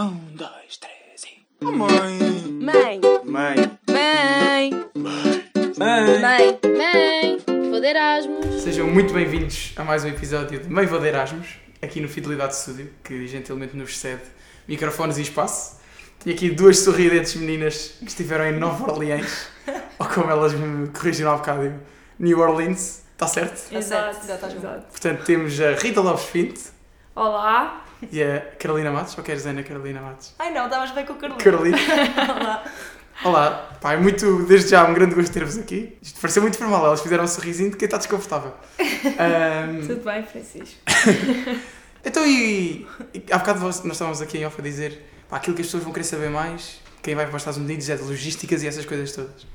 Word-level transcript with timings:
Um, 0.00 0.18
dois, 0.34 0.78
três 0.78 1.24
e. 1.24 1.42
Oh, 1.62 1.70
mãe! 1.72 2.18
Mãe, 2.58 3.00
Mãe! 3.22 3.56
mãe, 3.84 4.70
Mãe! 4.96 6.20
mãe, 6.20 6.58
mãe, 6.64 7.38
vou 7.70 7.78
de 7.82 7.86
Erasmus. 7.86 8.62
Sejam 8.62 8.86
muito 8.86 9.12
bem-vindos 9.12 9.74
a 9.76 9.84
mais 9.84 10.02
um 10.02 10.08
episódio 10.08 10.58
de 10.58 10.70
Meio 10.70 10.88
Vou 10.88 10.98
de 10.98 11.06
Erasmus, 11.08 11.48
aqui 11.82 12.00
no 12.00 12.08
Fidelidade 12.08 12.56
Studio, 12.56 12.90
que 13.04 13.26
gentilmente 13.26 13.76
nos 13.76 13.98
cede 13.98 14.22
microfones 14.66 15.18
e 15.18 15.20
espaço. 15.20 15.78
Tenho 16.24 16.34
aqui 16.34 16.48
duas 16.48 16.78
sorridentes 16.78 17.34
meninas 17.34 17.96
que 17.98 18.06
estiveram 18.06 18.46
em 18.46 18.58
Nova 18.58 18.90
Orleans, 18.90 19.48
ou 20.00 20.06
como 20.06 20.30
elas 20.30 20.54
me 20.54 20.88
corrigiram 20.88 21.32
há 21.32 21.36
bocado, 21.36 21.74
New 22.18 22.38
Orleans, 22.40 23.02
está 23.12 23.26
certo? 23.26 23.70
Exato, 23.70 24.14
certo, 24.14 24.26
já 24.28 24.34
estás 24.36 24.54
bom. 24.54 24.60
exato. 24.60 24.86
Portanto, 24.92 25.24
temos 25.26 25.60
a 25.60 25.72
Rita 25.74 26.00
Lopes 26.00 26.24
Pinto 26.24 26.60
Olá. 27.14 27.84
E 28.10 28.22
a 28.22 28.40
Carolina 28.58 28.90
Matos, 28.90 29.16
ou 29.16 29.24
queres 29.24 29.46
Ana 29.46 29.62
Carolina 29.62 30.00
Matos? 30.00 30.34
Ai 30.38 30.52
não, 30.52 30.64
estavas 30.66 30.90
bem 30.92 31.04
com 31.04 31.12
o 31.12 31.16
Carolina. 31.16 31.42
Carolina, 31.42 31.78
Olá. 32.40 32.64
olá, 33.24 33.78
pá, 33.80 33.92
é 33.92 33.96
muito, 33.96 34.44
desde 34.46 34.70
já, 34.70 34.84
um 34.84 34.94
grande 34.94 35.14
gosto 35.14 35.32
ter-vos 35.32 35.58
aqui. 35.58 35.96
Isto 36.00 36.20
pareceu 36.20 36.42
muito 36.42 36.56
formal, 36.56 36.86
elas 36.86 37.00
fizeram 37.02 37.24
um 37.24 37.28
sorrisinho 37.28 37.70
de 37.70 37.76
quem 37.76 37.86
está 37.86 37.98
desconfortável. 37.98 38.54
Ahm, 38.78 39.86
Tudo 39.86 40.04
bem, 40.04 40.22
Francisco? 40.24 40.78
Então, 42.02 42.26
e, 42.26 42.86
e 43.12 43.24
há 43.30 43.36
bocado 43.36 43.60
nós 43.60 43.82
nós 43.84 43.92
estávamos 43.92 44.22
aqui 44.22 44.38
em 44.38 44.46
off 44.46 44.58
a 44.58 44.64
dizer 44.64 45.02
pá, 45.28 45.36
aquilo 45.36 45.54
que 45.54 45.60
as 45.60 45.66
pessoas 45.68 45.82
vão 45.84 45.92
querer 45.92 46.04
saber 46.04 46.30
mais, 46.30 46.80
quem 47.02 47.14
vai 47.14 47.26
para 47.26 47.36
os 47.36 47.42
Estados 47.42 47.58
Unidos 47.60 47.90
é 47.90 47.96
de 47.96 48.02
logísticas 48.02 48.62
e 48.62 48.66
essas 48.66 48.86
coisas 48.86 49.12
todas. 49.12 49.46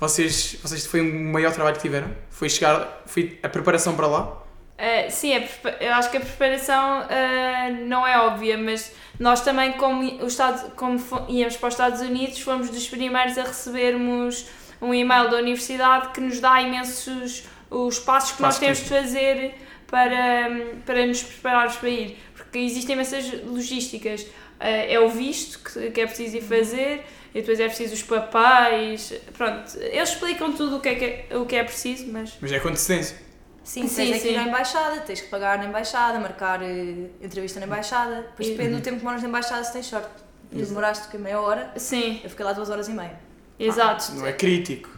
Vocês, 0.00 0.56
vocês 0.60 0.84
foi 0.84 1.00
o 1.00 1.14
maior 1.32 1.52
trabalho 1.52 1.76
que 1.76 1.82
tiveram? 1.82 2.10
Foi 2.28 2.48
chegar, 2.48 3.02
foi 3.06 3.38
a 3.40 3.48
preparação 3.48 3.94
para 3.94 4.08
lá? 4.08 4.41
Uh, 4.82 5.08
sim, 5.08 5.40
prepa- 5.40 5.76
eu 5.80 5.94
acho 5.94 6.10
que 6.10 6.16
a 6.16 6.20
preparação 6.20 7.02
uh, 7.02 7.86
não 7.86 8.04
é 8.04 8.18
óbvia, 8.18 8.58
mas 8.58 8.92
nós 9.16 9.40
também, 9.40 9.74
como, 9.74 10.02
o 10.02 10.26
Estado, 10.26 10.72
como 10.72 10.98
íamos 11.28 11.56
para 11.56 11.68
os 11.68 11.74
Estados 11.74 12.00
Unidos, 12.00 12.40
fomos 12.40 12.68
dos 12.68 12.88
primeiros 12.88 13.38
a 13.38 13.44
recebermos 13.44 14.46
um 14.80 14.92
e-mail 14.92 15.30
da 15.30 15.36
universidade 15.36 16.08
que 16.08 16.20
nos 16.20 16.40
dá 16.40 16.60
imensos 16.60 17.44
os 17.70 18.00
passos 18.00 18.32
que 18.32 18.42
nós 18.42 18.58
temos 18.58 18.78
de 18.78 18.88
fazer 18.88 19.54
para, 19.86 20.50
para 20.84 21.06
nos 21.06 21.22
prepararmos 21.22 21.76
para 21.76 21.88
ir. 21.88 22.18
Porque 22.34 22.58
existem 22.58 22.94
imensas 22.94 23.32
logísticas. 23.44 24.22
Uh, 24.22 24.88
é 24.88 24.98
o 24.98 25.08
visto 25.08 25.60
que, 25.60 25.92
que 25.92 26.00
é 26.00 26.06
preciso 26.06 26.38
ir 26.38 26.42
fazer, 26.42 27.06
e 27.32 27.40
depois 27.40 27.60
é 27.60 27.68
preciso 27.68 27.94
os 27.94 28.02
papéis. 28.02 29.12
Pronto, 29.38 29.78
eles 29.78 30.08
explicam 30.08 30.52
tudo 30.52 30.78
o 30.78 30.80
que 30.80 30.88
é, 30.88 30.94
que 30.96 31.04
é, 31.04 31.36
o 31.36 31.46
que 31.46 31.54
é 31.54 31.62
preciso, 31.62 32.10
mas. 32.10 32.32
Mas 32.40 32.50
é 32.50 32.58
com 32.58 32.68
antecedência. 32.68 33.30
Sim, 33.64 33.86
Sim, 33.86 33.94
tens 34.06 34.16
aqui 34.16 34.28
sim. 34.30 34.36
na 34.36 34.42
embaixada, 34.44 35.00
tens 35.02 35.20
que 35.20 35.28
pagar 35.28 35.58
na 35.58 35.66
embaixada, 35.66 36.18
marcar 36.18 36.60
eh, 36.62 37.10
entrevista 37.20 37.60
na 37.60 37.66
embaixada. 37.66 38.22
Depois 38.22 38.48
depende 38.48 38.74
do 38.74 38.80
tempo 38.80 38.96
que 38.96 39.00
demoras 39.02 39.22
na 39.22 39.28
embaixada 39.28 39.62
se 39.64 39.72
tens 39.72 39.86
sorte. 39.86 40.08
E 40.50 40.60
demoraste 40.62 41.08
que 41.08 41.16
meia 41.16 41.40
hora, 41.40 41.70
Sim, 41.76 42.20
eu 42.22 42.28
fiquei 42.28 42.44
lá 42.44 42.52
duas 42.52 42.68
horas 42.68 42.86
e 42.88 42.92
meia. 42.92 43.18
exato. 43.58 44.12
Não 44.12 44.26
é 44.26 44.32
crítico. 44.32 44.90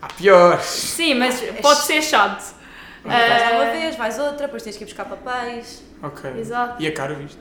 Há 0.00 0.06
piores. 0.08 0.64
Sim, 0.66 1.14
mas 1.14 1.40
pode 1.62 1.80
ser 1.80 2.00
chato. 2.02 2.54
Vais 3.02 3.30
lá 3.42 3.50
uma 3.58 3.64
Ah, 3.64 3.72
vez, 3.72 3.96
vais 3.96 4.18
outra, 4.18 4.46
depois 4.46 4.62
tens 4.62 4.76
que 4.76 4.84
ir 4.84 4.86
buscar 4.86 5.04
papéis. 5.06 5.82
Ok. 6.02 6.30
Exato. 6.38 6.80
E 6.82 6.86
a 6.86 6.92
cara, 6.92 7.14
visto? 7.14 7.38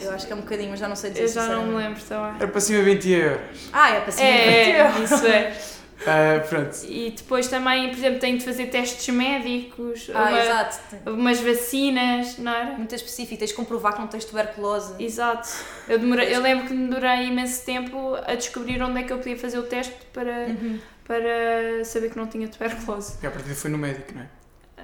Eu 0.00 0.12
acho 0.12 0.26
que 0.26 0.32
é 0.32 0.36
um 0.36 0.40
bocadinho, 0.42 0.70
mas 0.70 0.78
já 0.80 0.86
não 0.88 0.94
sei 0.96 1.10
dizer 1.10 1.22
Eu 1.24 1.28
já 1.28 1.46
não 1.46 1.66
me 1.66 1.74
lembro 1.76 2.00
também. 2.02 2.34
Era 2.38 2.48
para 2.48 2.60
cima 2.60 2.82
20 2.82 3.10
euros. 3.10 3.68
Ah, 3.72 3.90
é 3.90 4.00
para 4.00 4.12
cima. 4.12 4.28
É, 4.28 4.70
é, 4.80 4.92
isso 5.02 5.26
é. 5.26 5.56
Ah, 6.06 6.40
pronto. 6.48 6.76
E 6.88 7.10
depois 7.10 7.48
também, 7.48 7.88
por 7.90 7.98
exemplo, 7.98 8.18
tenho 8.18 8.38
de 8.38 8.44
fazer 8.44 8.66
testes 8.66 9.14
médicos, 9.14 10.10
Ah, 10.14 10.22
uma- 10.30 10.40
exato. 10.42 10.80
umas 11.06 11.40
vacinas, 11.40 12.38
não 12.38 12.52
era? 12.52 12.72
Muito 12.72 12.94
específico, 12.94 13.38
tens 13.38 13.50
de 13.50 13.54
comprovar 13.56 13.94
que 13.94 14.00
não 14.00 14.08
tens 14.08 14.24
tuberculose. 14.24 14.94
Exato. 15.02 15.48
Eu, 15.88 15.98
demorei, 15.98 16.34
eu 16.34 16.40
lembro 16.40 16.66
que 16.66 16.74
demorei 16.74 17.26
imenso 17.28 17.64
tempo 17.64 18.16
a 18.26 18.34
descobrir 18.34 18.82
onde 18.82 19.00
é 19.00 19.02
que 19.04 19.12
eu 19.12 19.18
podia 19.18 19.36
fazer 19.36 19.58
o 19.58 19.62
teste 19.64 19.94
para, 20.12 20.46
Uhum. 20.48 20.78
para 21.06 21.84
saber 21.84 22.10
que 22.10 22.16
não 22.16 22.26
tinha 22.26 22.48
tuberculose. 22.48 23.14
E 23.22 23.26
a 23.26 23.30
partir 23.30 23.54
foi 23.54 23.70
no 23.70 23.78
médico, 23.78 24.12
não 24.14 24.22
é? 24.22 24.26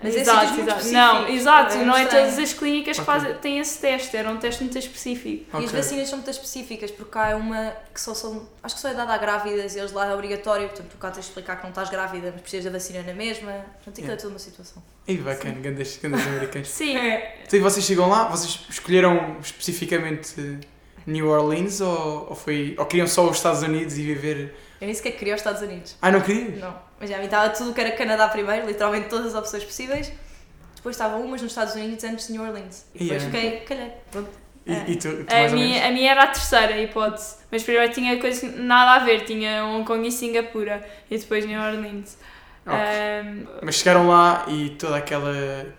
Mas 0.02 0.16
é 0.16 0.20
exato, 0.20 0.46
muito 0.54 0.60
exato. 0.68 0.88
Não, 0.88 1.28
exato, 1.28 1.74
é 1.76 1.84
não 1.84 1.96
é 1.96 2.06
todas 2.06 2.38
as 2.38 2.52
clínicas 2.52 2.98
que 2.98 3.04
fazem, 3.04 3.34
têm 3.34 3.58
esse 3.58 3.78
teste, 3.80 4.16
era 4.16 4.30
um 4.30 4.36
teste 4.36 4.62
muito 4.62 4.78
específico. 4.78 5.58
E 5.60 5.64
as 5.64 5.72
vacinas 5.72 6.08
são 6.08 6.18
muito 6.18 6.30
específicas, 6.30 6.90
porque 6.90 7.16
há 7.18 7.36
uma 7.36 7.72
que 7.92 8.00
só 8.00 8.14
são. 8.14 8.48
Acho 8.62 8.74
que 8.74 8.80
só 8.80 8.88
é 8.88 8.94
dada 8.94 9.12
a 9.12 9.18
grávidas 9.18 9.74
e 9.74 9.78
eles 9.78 9.92
lá 9.92 10.06
é 10.06 10.14
obrigatório, 10.14 10.68
portanto, 10.68 10.88
tu 10.90 10.96
cá 10.98 11.10
tens 11.10 11.22
de 11.24 11.28
explicar 11.28 11.56
que 11.56 11.62
não 11.62 11.70
estás 11.70 11.90
grávida, 11.90 12.30
mas 12.32 12.40
precisas 12.40 12.64
da 12.64 12.70
vacina 12.70 13.02
na 13.02 13.14
mesma. 13.14 13.50
Portanto, 13.52 13.88
aquilo 13.88 14.06
Yeah. 14.08 14.14
é 14.14 14.16
toda 14.16 14.32
uma 14.32 14.38
situação. 14.38 14.82
E 15.06 15.14
bacana, 15.16 15.54
grandes, 15.60 15.96
grandes 15.96 16.26
americanos. 16.26 16.68
Sim, 16.68 16.96
Então, 16.96 17.58
e 17.58 17.62
vocês 17.62 17.84
chegam 17.84 18.08
lá, 18.08 18.24
vocês 18.28 18.60
escolheram 18.68 19.36
especificamente 19.40 20.58
New 21.06 21.28
Orleans 21.28 21.80
ou, 21.80 22.26
ou, 22.30 22.34
foi, 22.36 22.74
ou 22.78 22.84
queriam 22.86 23.06
só 23.06 23.28
os 23.28 23.36
Estados 23.36 23.62
Unidos 23.62 23.96
e 23.96 24.02
viver. 24.02 24.54
Eu 24.80 24.86
nem 24.86 24.94
sequer 24.94 25.12
queria 25.12 25.34
os 25.34 25.40
Estados 25.40 25.62
Unidos. 25.62 25.96
Ah, 26.02 26.10
não 26.10 26.20
queriam? 26.20 26.56
Não. 26.58 26.87
Mas 27.00 27.08
já 27.10 27.16
a 27.16 27.18
mim 27.18 27.26
estava 27.26 27.48
tudo 27.50 27.72
que 27.72 27.80
era 27.80 27.92
Canadá 27.92 28.28
primeiro, 28.28 28.66
literalmente 28.66 29.08
todas 29.08 29.26
as 29.28 29.34
opções 29.34 29.64
possíveis. 29.64 30.12
Depois 30.74 30.94
estavam 30.96 31.22
umas 31.22 31.42
nos 31.42 31.52
Estados 31.52 31.74
Unidos 31.74 32.02
antes 32.04 32.26
de 32.26 32.32
New 32.32 32.42
Orleans. 32.42 32.86
E 32.94 33.04
depois 33.04 33.22
Yeah. 33.22 33.38
fiquei, 33.38 33.60
calhei. 33.60 33.92
Pronto. 34.10 34.30
E, 34.66 34.92
e 34.92 34.96
tu, 34.96 35.24
tu 35.24 35.34
A 35.34 35.48
minha, 35.48 35.66
menos? 35.76 35.82
a 35.86 35.90
minha 35.90 36.10
era 36.10 36.22
a 36.24 36.26
terceira 36.26 36.76
hipótese, 36.82 37.36
mas 37.50 37.62
primeiro 37.62 37.90
tinha 37.92 38.18
coisas 38.20 38.40
que 38.40 38.46
nada 38.60 39.00
a 39.00 39.04
ver, 39.04 39.24
tinha 39.24 39.64
Hong 39.64 39.84
Kong 39.84 40.06
e 40.06 40.12
Singapura 40.12 40.86
e 41.10 41.16
depois 41.16 41.46
New 41.46 41.58
Orleans. 41.60 42.18
Ok. 42.66 42.76
Ahm, 42.78 43.46
Mas 43.62 43.76
chegaram 43.76 44.06
lá 44.08 44.44
e 44.48 44.70
toda 44.70 44.96
aquela, 44.98 45.32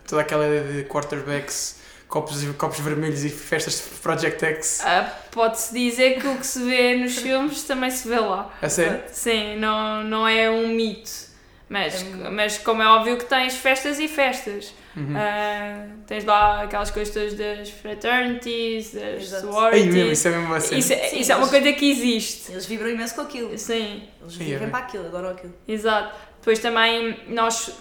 toda 0.07 0.21
aquela 0.23 0.47
ideia 0.47 0.63
de 0.81 0.89
quarterbacks, 0.89 1.78
copos, 2.09 2.43
copos 2.57 2.79
vermelhos 2.79 3.23
e 3.23 3.29
festas 3.29 3.75
de 3.75 3.99
Project 3.99 4.43
X. 4.43 4.81
ah, 4.83 5.03
Pode-se 5.31 5.73
dizer 5.73 6.19
que 6.19 6.27
o 6.27 6.35
que 6.37 6.45
se 6.45 6.61
vê 6.63 6.95
nos 6.97 7.15
filmes 7.19 7.63
também 7.63 7.89
se 7.91 8.07
vê 8.09 8.19
lá. 8.19 8.51
A 8.61 8.67
sério? 8.67 9.01
Sim, 9.11 9.55
não, 9.57 10.03
não 10.03 10.27
é 10.27 10.49
um 10.49 10.67
mito. 10.69 11.29
Mas, 11.69 12.01
É 12.01 12.29
mas 12.31 12.57
como 12.57 12.81
é 12.81 12.87
óbvio 12.87 13.15
que 13.15 13.25
tens 13.25 13.55
festas 13.55 13.99
e 13.99 14.07
festas. 14.07 14.73
Uhum. 14.97 15.13
Ah, 15.15 15.85
tens 16.07 16.25
lá 16.25 16.63
aquelas 16.63 16.89
coisas 16.89 17.13
todas 17.13 17.35
das 17.35 17.69
fraternities, 17.69 18.91
das 18.93 19.21
Exato. 19.21 19.45
Ei, 19.45 19.51
sororities. 19.53 19.93
meu, 19.93 20.11
isso 20.11 20.27
é 20.27 20.31
mesmo 20.31 20.53
assim. 20.55 20.77
Isso, 20.79 20.93
é- 20.93 21.07
Sim, 21.09 21.19
isso 21.19 21.31
é 21.31 21.35
uma 21.35 21.41
mas- 21.41 21.49
coisa 21.51 21.71
que 21.73 21.91
existe. 21.91 22.51
Eles 22.51 22.65
vibram 22.65 22.89
imenso 22.89 23.13
com 23.13 23.21
aquilo. 23.21 23.55
Sim. 23.57 24.03
Eles 24.19 24.35
é 24.35 24.43
vivem 24.43 24.69
para 24.69 24.79
aquilo, 24.79 25.05
adoram 25.05 25.29
aquilo. 25.29 25.53
Exato. 25.67 26.15
Depois 26.39 26.57
também 26.59 27.19
nós 27.27 27.71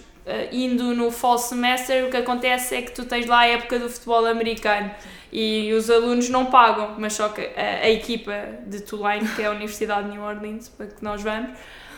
indo 0.53 0.95
no 0.95 1.11
fall 1.11 1.39
semester, 1.39 2.05
o 2.05 2.11
que 2.11 2.17
acontece 2.17 2.77
é 2.77 2.83
que 2.83 2.93
tu 2.93 3.05
tens 3.05 3.27
lá 3.27 3.41
a 3.41 3.47
época 3.47 3.79
do 3.79 3.89
futebol 3.89 4.27
americano 4.27 4.91
e 5.33 5.73
os 5.73 5.91
alunos 5.91 6.29
não 6.29 6.47
pagam, 6.47 6.95
mas 6.99 7.15
só 7.15 7.29
que 7.29 7.41
a, 7.41 7.85
a 7.85 7.91
equipa 7.91 8.33
de 8.67 8.81
Tulane, 8.81 9.29
que 9.29 9.43
é 9.43 9.47
a 9.47 9.51
Universidade 9.51 10.09
de 10.09 10.13
New 10.13 10.23
Orleans, 10.23 10.69
para 10.69 10.87
que 10.87 11.03
nós 11.03 11.23
vamos, 11.23 11.51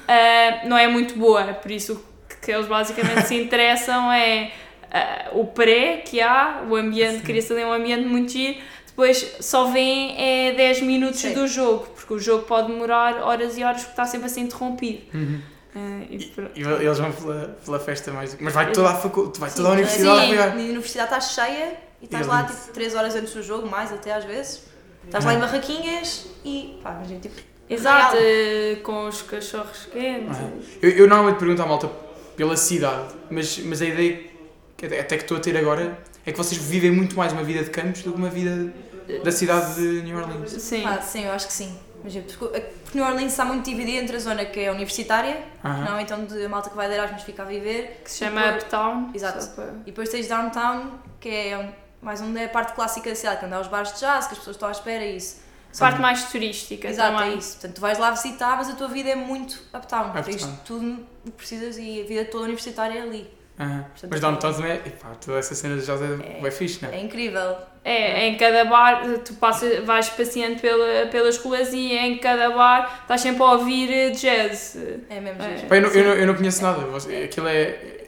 eh, 0.09 0.67
não 0.67 0.77
é 0.77 0.89
muito 0.89 1.17
boa, 1.17 1.45
por 1.55 1.71
isso 1.71 1.95
o 1.95 2.41
que 2.45 2.51
eles 2.51 2.67
basicamente 2.67 3.27
se 3.27 3.35
interessam 3.35 4.11
é 4.11 4.53
eh, 4.91 5.29
o 5.33 5.47
pré 5.47 5.99
que 5.99 6.21
há, 6.21 6.65
o 6.69 6.75
ambiente, 6.75 7.23
cria-se 7.23 7.53
ali 7.53 7.65
um 7.65 7.73
ambiente 7.73 8.07
muito 8.07 8.33
giro, 8.33 8.59
depois 8.87 9.37
só 9.41 9.67
vêm 9.67 10.15
é 10.19 10.53
10 10.53 10.83
minutos 10.83 11.21
Sim. 11.21 11.33
do 11.33 11.47
jogo, 11.47 11.87
porque 11.95 12.13
o 12.13 12.19
jogo 12.19 12.45
pode 12.45 12.73
demorar 12.73 13.23
horas 13.23 13.57
e 13.57 13.63
horas 13.63 13.83
porque 13.83 13.93
está 13.93 14.05
sempre 14.05 14.27
a 14.27 14.29
ser 14.29 14.41
interrompido. 14.41 15.03
Uhum. 15.15 15.41
Eh, 15.75 16.07
e. 16.11 16.33
E 16.57 16.63
eles 16.63 16.99
vão 16.99 17.13
pela, 17.13 17.57
pela 17.65 17.79
festa 17.79 18.13
mais. 18.13 18.37
Mas 18.41 18.53
vai 18.53 18.73
toda 18.73 18.91
a 18.91 18.95
faculdade, 18.95 19.39
vai 19.39 19.51
toda 19.51 19.69
a 19.69 19.71
Sim, 19.71 19.77
universidade 19.79 20.19
a 20.19 20.21
sim, 20.21 20.27
apoiar. 20.27 20.51
A 20.51 20.55
universidade 20.55 21.15
está 21.15 21.21
cheia 21.21 21.77
e 22.01 22.05
estás 22.05 22.27
lá 22.27 22.45
tipo 22.45 22.73
3 22.73 22.95
horas 22.95 23.15
antes 23.15 23.35
do 23.35 23.43
jogo, 23.43 23.69
mais 23.69 23.93
até 23.93 24.13
às 24.13 24.25
vezes. 24.25 24.63
Estás 25.05 25.25
lá 25.25 25.35
em 25.35 25.39
barraquinhas 25.39 26.27
e 26.45 26.79
pá, 26.83 26.93
imagina, 26.93 27.21
tipo. 27.21 27.41
Exato, 27.69 28.17
real. 28.17 28.83
com 28.83 29.07
os 29.07 29.23
cachorros 29.23 29.87
quentes. 29.93 30.37
Ah. 30.39 30.51
Eu, 30.83 30.91
eu 30.91 31.09
normalmente 31.09 31.39
pergunto 31.39 31.63
à 31.63 31.67
malta 31.67 31.89
pela 32.37 32.57
cidade, 32.57 33.15
mas, 33.31 33.59
mas 33.59 33.81
a 33.81 33.87
ideia 33.87 34.25
que 34.77 34.87
até 34.87 35.01
até 35.01 35.17
que 35.17 35.23
estou 35.23 35.37
a 35.37 35.41
ter 35.41 35.57
agora 35.57 35.97
é 36.27 36.33
que 36.33 36.39
vocês 36.39 36.61
vivem 36.61 36.91
muito 36.91 37.17
mais 37.17 37.33
uma 37.33 37.45
vida 37.45 37.63
de 37.63 37.71
campos 37.71 38.03
do 38.03 38.13
que 38.13 38.19
uma 38.19 38.29
vida 38.29 38.73
da 39.23 39.31
cidade 39.33 39.75
de 39.75 40.03
New 40.03 40.17
Orleans. 40.17 40.51
Sim. 40.51 40.85
Ah, 40.85 41.01
sim, 41.01 41.25
eu 41.25 41.33
acho 41.33 41.47
que 41.47 41.53
sim. 41.53 41.79
Imagina, 42.01 42.25
porque 42.39 42.61
porque 42.61 42.99
New 42.99 43.07
Orleans 43.07 43.33
está 43.33 43.45
muito 43.45 43.65
dividida 43.65 44.03
entre 44.03 44.17
a 44.17 44.19
zona 44.21 44.45
que 44.45 44.61
é 44.61 44.71
universitária, 44.71 45.43
Aham. 45.65 45.85
não 45.85 46.01
então 46.01 46.25
de 46.25 46.45
a 46.45 46.49
malta 46.49 46.71
que 46.71 46.77
vai 46.77 46.89
de 46.89 46.95
Erasmus 46.95 47.23
fica 47.23 47.43
a 47.43 47.47
viver. 47.47 48.01
que 48.05 48.11
se 48.11 48.25
chama 48.25 48.41
depois- 48.41 48.63
Uptown. 48.65 49.11
Exato. 49.15 49.47
para- 49.55 49.73
E 49.83 49.85
depois 49.87 50.09
tens 50.09 50.27
downtown, 50.29 50.93
que 51.21 51.29
é 51.29 51.75
mais 52.03 52.21
onde 52.21 52.39
é 52.41 52.47
a 52.47 52.49
parte 52.49 52.73
clássica 52.73 53.09
da 53.11 53.15
cidade, 53.17 53.41
que 53.41 53.47
anda 53.47 53.57
aos 53.57 53.69
bares 53.69 53.93
de 53.95 54.01
jazz, 54.01 54.27
que 54.27 54.33
as 54.33 54.39
pessoas 54.39 54.57
estão 54.57 54.69
à 54.69 54.73
espera 54.73 55.05
e 55.05 55.17
isso. 55.17 55.49
Parte 55.79 56.01
mais 56.01 56.25
turística 56.25 56.89
Exato, 56.89 57.17
também. 57.19 57.35
é 57.35 57.37
isso. 57.37 57.53
Portanto, 57.53 57.75
tu 57.77 57.81
vais 57.81 57.97
lá 57.99 58.11
visitar, 58.11 58.57
mas 58.57 58.69
a 58.69 58.73
tua 58.75 58.89
vida 58.89 59.09
é 59.11 59.15
muito 59.15 59.55
uptown. 59.73 60.07
Uptown. 60.09 60.23
Tens 60.25 60.45
tudo 60.65 61.07
o 61.25 61.31
que 61.31 61.37
precisas 61.37 61.77
e 61.79 62.01
a 62.01 62.05
vida 62.05 62.25
toda 62.25 62.45
universitária 62.45 62.99
é 62.99 63.03
ali. 63.03 63.31
Aham. 63.61 63.83
Portanto, 63.91 64.11
Mas 64.11 64.21
downtown 64.21 64.53
também 64.55 64.71
é. 64.73 64.75
Epá, 64.77 65.09
toda 65.25 65.39
essa 65.39 65.55
cena 65.55 65.77
de 65.77 65.85
jazz 65.85 66.01
é, 66.01 66.47
É. 66.47 66.51
fixe, 66.51 66.83
não 66.83 66.91
é? 66.91 66.97
É 66.97 67.01
incrível. 67.01 67.57
É, 67.85 68.27
em 68.27 68.37
cada 68.37 68.65
bar, 68.65 69.03
tu 69.25 69.35
passas, 69.35 69.85
vais 69.85 70.09
passeando 70.11 70.61
pela, 70.61 71.07
pelas 71.09 71.37
ruas 71.39 71.73
e 71.73 71.93
em 71.95 72.19
cada 72.19 72.51
bar 72.51 73.01
estás 73.03 73.21
sempre 73.21 73.43
a 73.43 73.53
ouvir 73.53 73.91
eh, 73.91 74.11
jazz. 74.11 74.77
É 75.09 75.21
mesmo 75.21 75.43
É. 75.43 75.57
giro. 75.57 75.69
Pá, 75.69 75.77
eu, 75.77 75.83
não, 75.83 75.89
eu, 75.91 76.05
não, 76.05 76.13
eu 76.15 76.27
não 76.27 76.35
conheço 76.35 76.63
nada. 76.63 76.81
Você- 76.87 77.25
Aquilo 77.25 77.49
é. 77.49 77.63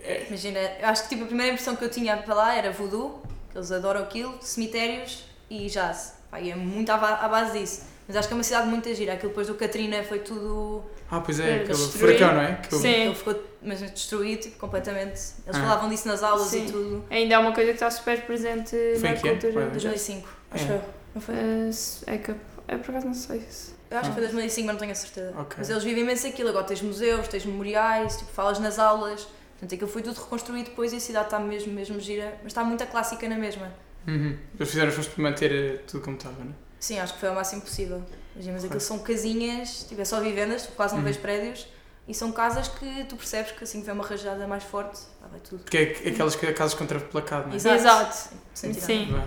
é- 0.04 0.24
Imagina, 0.28 0.58
eu 0.80 0.88
acho 0.88 1.02
que 1.04 1.08
tipo, 1.10 1.24
a 1.24 1.26
primeira 1.26 1.52
impressão 1.52 1.76
que 1.76 1.84
eu 1.84 1.90
tinha 1.90 2.16
para 2.16 2.34
lá 2.34 2.54
era 2.56 2.70
voodoo, 2.70 3.22
que 3.50 3.58
eles 3.58 3.70
adoram 3.70 4.00
aquilo, 4.02 4.36
cemitérios 4.40 5.24
e 5.50 5.66
jazz. 5.68 6.16
Pá, 6.30 6.40
e 6.40 6.50
é 6.50 6.54
muito 6.56 6.90
à, 6.90 6.94
à 6.94 7.28
base 7.28 7.58
disso. 7.58 7.92
Mas 8.08 8.16
acho 8.16 8.26
que 8.28 8.34
é 8.34 8.36
uma 8.36 8.42
cidade 8.42 8.66
muito 8.68 8.92
gira. 8.94 9.12
Aquilo 9.12 9.28
depois 9.28 9.46
do 9.46 9.54
Katrina 9.54 10.02
foi 10.02 10.18
tudo. 10.18 10.82
Ah, 11.14 11.20
pois 11.20 11.38
É, 11.38 11.42
é, 11.50 11.54
aquele 11.56 11.68
destruir. 11.68 12.16
furacão, 12.18 12.34
não 12.34 12.42
é? 12.42 12.54
Que 12.56 12.74
Sim. 12.74 12.88
Ele 12.88 13.14
ficou 13.14 13.42
mas 13.62 13.80
destruído 13.80 14.40
tipo, 14.40 14.58
completamente. 14.58 15.10
Eles 15.46 15.56
Ah. 15.56 15.60
falavam 15.60 15.88
disso 15.90 16.08
nas 16.08 16.22
aulas 16.22 16.48
Sim. 16.48 16.64
e 16.66 16.72
tudo. 16.72 17.04
Ainda 17.10 17.34
é 17.34 17.38
uma 17.38 17.52
coisa 17.52 17.68
que 17.70 17.76
está 17.76 17.90
super 17.90 18.22
presente 18.22 18.70
Foi 18.98 19.08
na 19.10 19.14
que 19.16 19.28
cultura. 19.28 19.52
Foi 19.52 19.62
em 19.62 19.66
da- 19.66 19.72
2005, 19.72 20.28
acho 20.50 20.64
É. 20.64 20.74
eu. 20.76 20.82
Não 21.14 21.20
foi? 21.22 21.34
Se- 21.72 22.02
é 22.10 22.16
que 22.18 22.34
é 22.66 22.76
por 22.78 22.90
acaso 22.90 23.06
não 23.06 23.14
sei 23.14 23.40
se. 23.42 23.72
Eu 23.90 23.98
acho 23.98 24.06
Ah. 24.06 24.08
que 24.08 24.14
foi 24.14 24.22
2005, 24.22 24.66
mas 24.66 24.74
não 24.74 24.80
tenho 24.80 24.92
a 24.92 24.94
certeza. 24.94 25.32
Ok. 25.38 25.54
Mas 25.58 25.68
eles 25.68 25.84
vivem 25.84 26.02
imenso 26.02 26.26
aquilo. 26.26 26.48
Agora 26.48 26.64
tens 26.64 26.80
museus, 26.80 27.28
tens 27.28 27.44
memoriais, 27.44 28.16
tipo, 28.16 28.32
falas 28.32 28.58
nas 28.58 28.78
aulas. 28.78 29.28
Portanto, 29.52 29.74
aquilo 29.74 29.90
foi 29.90 30.00
tudo 30.02 30.18
reconstruído 30.18 30.70
depois 30.70 30.92
e 30.94 30.96
a 30.96 31.00
cidade 31.00 31.26
está 31.26 31.38
mesmo, 31.38 31.72
mesmo 31.74 32.00
gira. 32.00 32.32
Mas 32.42 32.52
está 32.52 32.64
muito 32.64 32.84
clássica 32.86 33.28
na 33.28 33.36
mesma. 33.36 33.70
Uhum. 34.08 34.36
Eles 34.58 34.68
fizeram 34.70 34.88
coisas 34.90 35.06
para 35.12 35.22
manter 35.22 35.52
eh, 35.52 35.76
tudo 35.86 36.02
como 36.02 36.16
estava, 36.16 36.42
não 36.42 36.50
é? 36.50 36.54
Sim, 36.80 36.98
acho 36.98 37.12
que 37.14 37.20
foi 37.20 37.28
o 37.28 37.34
máximo 37.34 37.60
possível. 37.62 38.02
Imagina, 38.34 38.52
mas 38.54 38.64
aquilo 38.64 38.80
são 38.80 38.98
casinhas, 39.00 39.84
tipo, 39.88 40.00
é 40.00 40.04
só 40.04 40.20
vivendas, 40.20 40.62
tu 40.66 40.72
quase 40.72 40.94
não 40.94 41.00
Uhum. 41.00 41.04
vês 41.04 41.16
prédios. 41.16 41.66
E 42.08 42.14
são 42.14 42.32
casas 42.32 42.66
que 42.68 43.04
tu 43.04 43.14
percebes 43.16 43.52
que 43.52 43.62
assim 43.62 43.80
que 43.80 43.86
vem 43.86 43.94
uma 43.94 44.04
rajada 44.04 44.46
mais 44.48 44.64
forte, 44.64 44.98
lá 45.20 45.28
vai 45.28 45.38
tudo. 45.40 45.62
Porque 45.62 45.76
é 46.04 46.08
aquelas 46.08 46.34
ca- 46.34 46.52
casas 46.52 46.74
contra 46.74 46.98
placado, 46.98 47.46
não 47.46 47.52
é? 47.52 47.56
Exato. 47.56 47.78
Exato. 47.80 48.28
Sim. 48.54 48.72
Bem. 49.12 49.22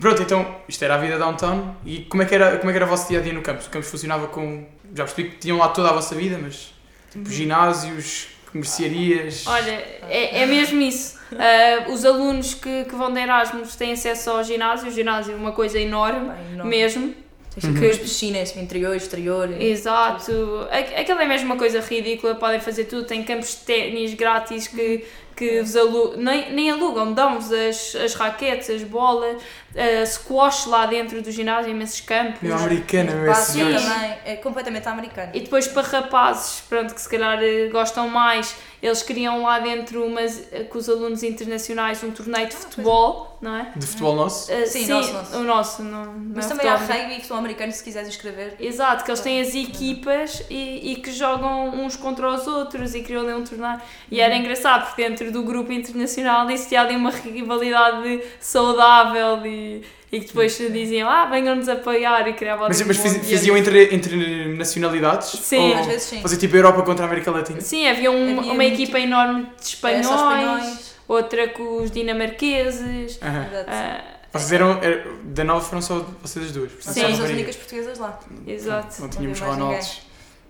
Pronto, 0.00 0.22
então, 0.22 0.56
isto 0.68 0.84
era 0.84 0.94
a 0.94 0.98
vida 0.98 1.18
downtown. 1.18 1.74
E 1.84 2.02
como 2.04 2.22
é 2.22 2.26
que 2.26 2.34
era, 2.34 2.58
como 2.58 2.70
é 2.70 2.72
que 2.72 2.76
era 2.76 2.86
o 2.86 2.88
vosso 2.88 3.08
dia 3.08 3.18
a 3.18 3.22
dia 3.22 3.32
no 3.32 3.42
campus? 3.42 3.66
O 3.66 3.70
campus 3.70 3.90
funcionava 3.90 4.28
com. 4.28 4.64
Já 4.94 5.04
percebi 5.04 5.30
que 5.30 5.38
tinham 5.38 5.58
lá 5.58 5.68
toda 5.70 5.90
a 5.90 5.92
vossa 5.92 6.14
vida, 6.14 6.38
mas. 6.40 6.72
Tipo, 7.10 7.28
ginásios, 7.28 8.28
mercearias. 8.54 9.44
Olha, 9.46 9.70
é, 10.08 10.42
é 10.42 10.46
mesmo 10.46 10.80
isso. 10.80 11.18
Ah, 11.32 11.90
os 11.90 12.04
alunos 12.04 12.54
que, 12.54 12.84
que 12.84 12.94
vão 12.94 13.12
de 13.12 13.18
Erasmus 13.20 13.74
têm 13.74 13.92
acesso 13.92 14.30
ao 14.30 14.44
ginásio. 14.44 14.88
O 14.88 14.92
ginásio 14.92 15.32
é 15.32 15.36
uma 15.36 15.52
coisa 15.52 15.78
enorme, 15.80 16.28
Bem, 16.28 16.52
enorme. 16.52 16.70
mesmo. 16.70 17.14
Tens 17.58 17.64
Uhum. 17.64 17.74
tipo 17.74 17.86
as 17.86 17.96
piscinas, 17.98 18.54
interior, 18.56 18.94
exterior. 18.94 19.50
Exato. 19.62 20.30
Aqu- 20.70 20.94
Aquilo 21.00 21.20
é 21.20 21.26
mesmo 21.26 21.46
uma 21.46 21.56
coisa 21.56 21.80
ridícula, 21.80 22.34
podem 22.34 22.60
fazer 22.60 22.84
tudo. 22.84 23.06
Tem 23.06 23.22
campos 23.24 23.50
de 23.50 23.56
ténis 23.64 24.12
grátis 24.14 24.68
que, 24.68 25.04
que 25.36 25.60
vos 25.60 25.76
alu 25.76 26.16
nem, 26.16 26.50
nem 26.52 26.70
alugam, 26.70 27.12
dão-vos 27.12 27.52
as, 27.52 27.94
as 27.94 28.14
raquetes, 28.14 28.70
as 28.70 28.82
bolas, 28.82 29.36
uh, 29.36 30.06
squash 30.06 30.66
lá 30.66 30.86
dentro 30.86 31.20
do 31.20 31.30
ginásio, 31.30 31.70
imensos 31.70 32.00
campos. 32.00 32.50
Americana, 32.50 33.12
meu, 33.12 33.32
também. 33.32 34.18
É 34.24 34.36
completamente 34.36 34.88
americano. 34.88 35.30
E 35.34 35.40
depois 35.40 35.68
para 35.68 35.86
rapazes, 35.86 36.62
pronto, 36.68 36.94
que 36.94 37.00
se 37.00 37.08
calhar 37.08 37.38
eh, 37.42 37.68
gostam 37.68 38.08
mais, 38.08 38.56
eles 38.82 39.02
criam 39.02 39.42
lá 39.42 39.58
dentro 39.58 40.04
umas, 40.04 40.52
eh, 40.52 40.64
com 40.64 40.78
os 40.78 40.88
alunos 40.88 41.22
internacionais 41.22 42.02
um 42.02 42.10
torneio 42.10 42.48
de 42.48 42.54
futebol, 42.54 43.38
não 43.40 43.56
é? 43.56 43.72
De 43.74 43.86
futebol 43.86 44.14
nosso. 44.14 44.50
Eh, 44.52 44.66
Sim, 44.66 44.86
nosso, 44.86 45.12
nosso. 45.12 45.36
o 45.36 45.42
nosso. 45.42 45.82
Não, 45.82 46.04
não 46.06 46.32
Mas 46.34 46.46
é 46.46 46.48
também 46.48 46.68
há 46.68 46.76
rugby 46.76 47.12
e 47.12 47.16
futebol 47.16 47.38
americano 47.38 47.72
se 47.72 47.82
quiseres 47.82 48.08
inscrever. 48.08 48.54
Exato, 48.58 49.04
que 49.04 49.10
eles 49.10 49.20
têm 49.20 49.40
as 49.40 49.54
equipas 49.54 50.42
e, 50.48 50.92
e 50.92 50.96
que 50.96 51.12
jogam 51.12 51.68
uns 51.70 51.96
contra 51.96 52.28
os 52.30 52.46
outros 52.46 52.94
e 52.94 53.02
criam 53.02 53.22
ali 53.22 53.34
um 53.34 53.44
torneio. 53.44 53.80
E 54.10 54.20
era 54.20 54.36
engraçado 54.36 54.86
porque 54.86 55.06
dentro 55.08 55.25
do 55.30 55.42
grupo 55.42 55.72
internacional 55.72 56.48
existia 56.50 56.80
ali 56.82 56.96
uma 56.96 57.10
rivalidade 57.10 58.20
saudável 58.40 59.44
e, 59.46 59.82
e 60.12 60.20
que 60.20 60.26
depois 60.28 60.56
diziam, 60.56 61.08
ah, 61.08 61.26
venham-nos 61.26 61.68
apoiar 61.68 62.26
e 62.28 62.32
criavam 62.34 62.68
Mas, 62.68 62.80
mas 62.82 62.96
fiz- 62.96 63.30
faziam 63.30 63.56
entre, 63.56 63.94
entre 63.94 64.54
nacionalidades? 64.56 65.28
Sim. 65.40 65.72
Ou 65.72 65.76
Às 65.80 65.86
vezes 65.86 66.02
sim. 66.04 66.20
Fazia 66.22 66.38
tipo 66.38 66.56
Europa 66.56 66.82
contra 66.82 67.04
a 67.04 67.08
América 67.08 67.30
Latina? 67.30 67.60
Sim, 67.60 67.86
havia, 67.88 68.10
um- 68.10 68.38
Havia 68.38 68.52
uma 68.52 68.62
um 68.62 68.62
equipa 68.62 68.98
enorme 69.00 69.42
de 69.44 69.48
É, 69.50 69.62
espanhóis, 69.62 70.06
só 70.06 70.14
espanhóis. 70.32 70.94
outra 71.08 71.48
com 71.48 71.82
os 71.82 71.90
dinamarqueses. 71.90 73.18
Aham. 73.22 73.46
Exato. 73.52 73.70
ah, 73.70 74.00
Vocês 74.32 74.52
eram. 74.52 74.78
era- 74.82 75.04
Da 75.24 75.44
nova 75.44 75.60
foram 75.64 75.82
só 75.82 76.04
vocês 76.22 76.46
as 76.46 76.52
duas. 76.52 76.70
Sim. 76.80 77.04
as 77.04 77.18
únicas 77.18 77.56
portuguesas 77.56 77.98
lá. 77.98 78.18
exato, 78.46 79.00
Não 79.02 79.08
tínhamos 79.08 79.40
Não 79.40 79.46
mais 79.48 79.58
Ronaldos. 79.60 80.00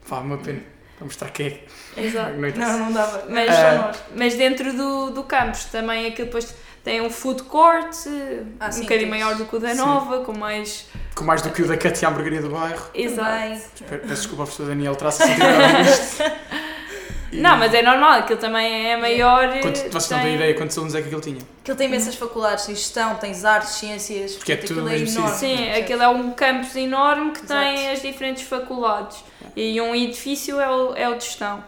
Pá, 0.09 0.19
uma 0.21 0.39
pena. 0.39 0.61
Vamos 0.99 1.15
mostrar 1.15 1.31
quem 1.31 1.47
é. 1.97 2.01
exato. 2.03 2.33
Não. 2.37 2.51
Não, 2.51 2.79
não 2.79 2.93
dava. 2.93 3.25
Mas, 3.29 3.51
Ah. 3.51 3.93
mas 4.17 4.35
dentro 4.35 4.73
do, 4.73 5.11
do 5.11 5.23
campus 5.25 5.65
também 5.67 6.07
aquilo 6.07 6.27
depois 6.27 6.55
tem 6.83 7.01
um 7.01 7.11
food 7.11 7.43
court, 7.43 7.95
Ah, 8.61 8.69
um 8.69 8.73
sim, 8.73 8.83
bocadinho 8.83 9.11
tens- 9.11 9.11
maior 9.11 9.35
do 9.35 9.45
que 9.45 9.57
o 9.57 9.59
da 9.61 9.71
Sim. 9.71 9.77
Nova, 9.79 10.25
com 10.25 10.33
mais. 10.39 10.87
Com 11.15 11.25
mais 11.25 11.43
do 11.43 11.51
que 11.51 11.63
o 11.63 11.67
da 11.67 11.77
Cat 11.77 12.01
e 12.01 12.07
a 12.07 12.09
hamburgueria 12.09 12.41
do 12.41 12.49
bairro. 12.51 12.87
Exato. 12.95 13.85
Peço 13.89 14.07
desculpa 14.07 14.43
ao 14.43 14.47
professor 14.47 14.67
Daniel 14.69 14.95
Traça 14.97 15.27
se 15.27 15.33
tiver 15.35 15.45
a 15.45 15.69
ouvir 15.79 15.91
isto. 15.91 16.23
E 17.26 17.26
Não, 17.37 17.57
mas 17.57 17.73
é 17.75 17.83
normal, 17.83 18.21
aquilo 18.21 18.39
também 18.39 18.91
é 18.91 18.97
maior. 18.97 19.61
Quanto, 19.61 19.77
vocês 19.79 19.93
não 20.11 20.19
tem- 20.19 20.27
têm 20.27 20.35
ideia 20.37 20.55
quantos 20.55 20.77
alunos 20.77 20.95
é 20.95 21.01
que 21.01 21.07
aquilo 21.07 21.21
tinha? 21.21 21.39
Aquilo 21.63 21.77
tem 21.77 21.87
imensas 21.89 22.15
faculdades, 22.15 22.67
tens 22.67 22.79
gestão, 22.79 23.15
tens 23.17 23.45
artes, 23.45 23.71
ciências. 23.71 24.35
Porque 24.37 24.53
é 24.53 24.57
portanto, 24.57 24.77
tudo 24.79 24.89
aquilo 24.89 25.01
mesmo 25.05 25.19
enorme. 25.21 25.39
Sim, 25.39 25.71
aquilo 25.73 26.03
é 26.03 26.09
um 26.09 26.31
campus 26.33 26.77
enorme 26.77 27.31
que 27.33 27.47
tem 27.47 27.75
Exato. 27.77 27.93
as 27.93 28.03
diferentes 28.03 28.43
faculdades. 28.45 29.25
E 29.55 29.81
um 29.81 29.95
edifício 29.95 30.61
é 30.61 30.69
o, 30.71 30.95
é 30.95 31.09
o 31.09 31.15
de 31.17 31.25
gestão. 31.25 31.63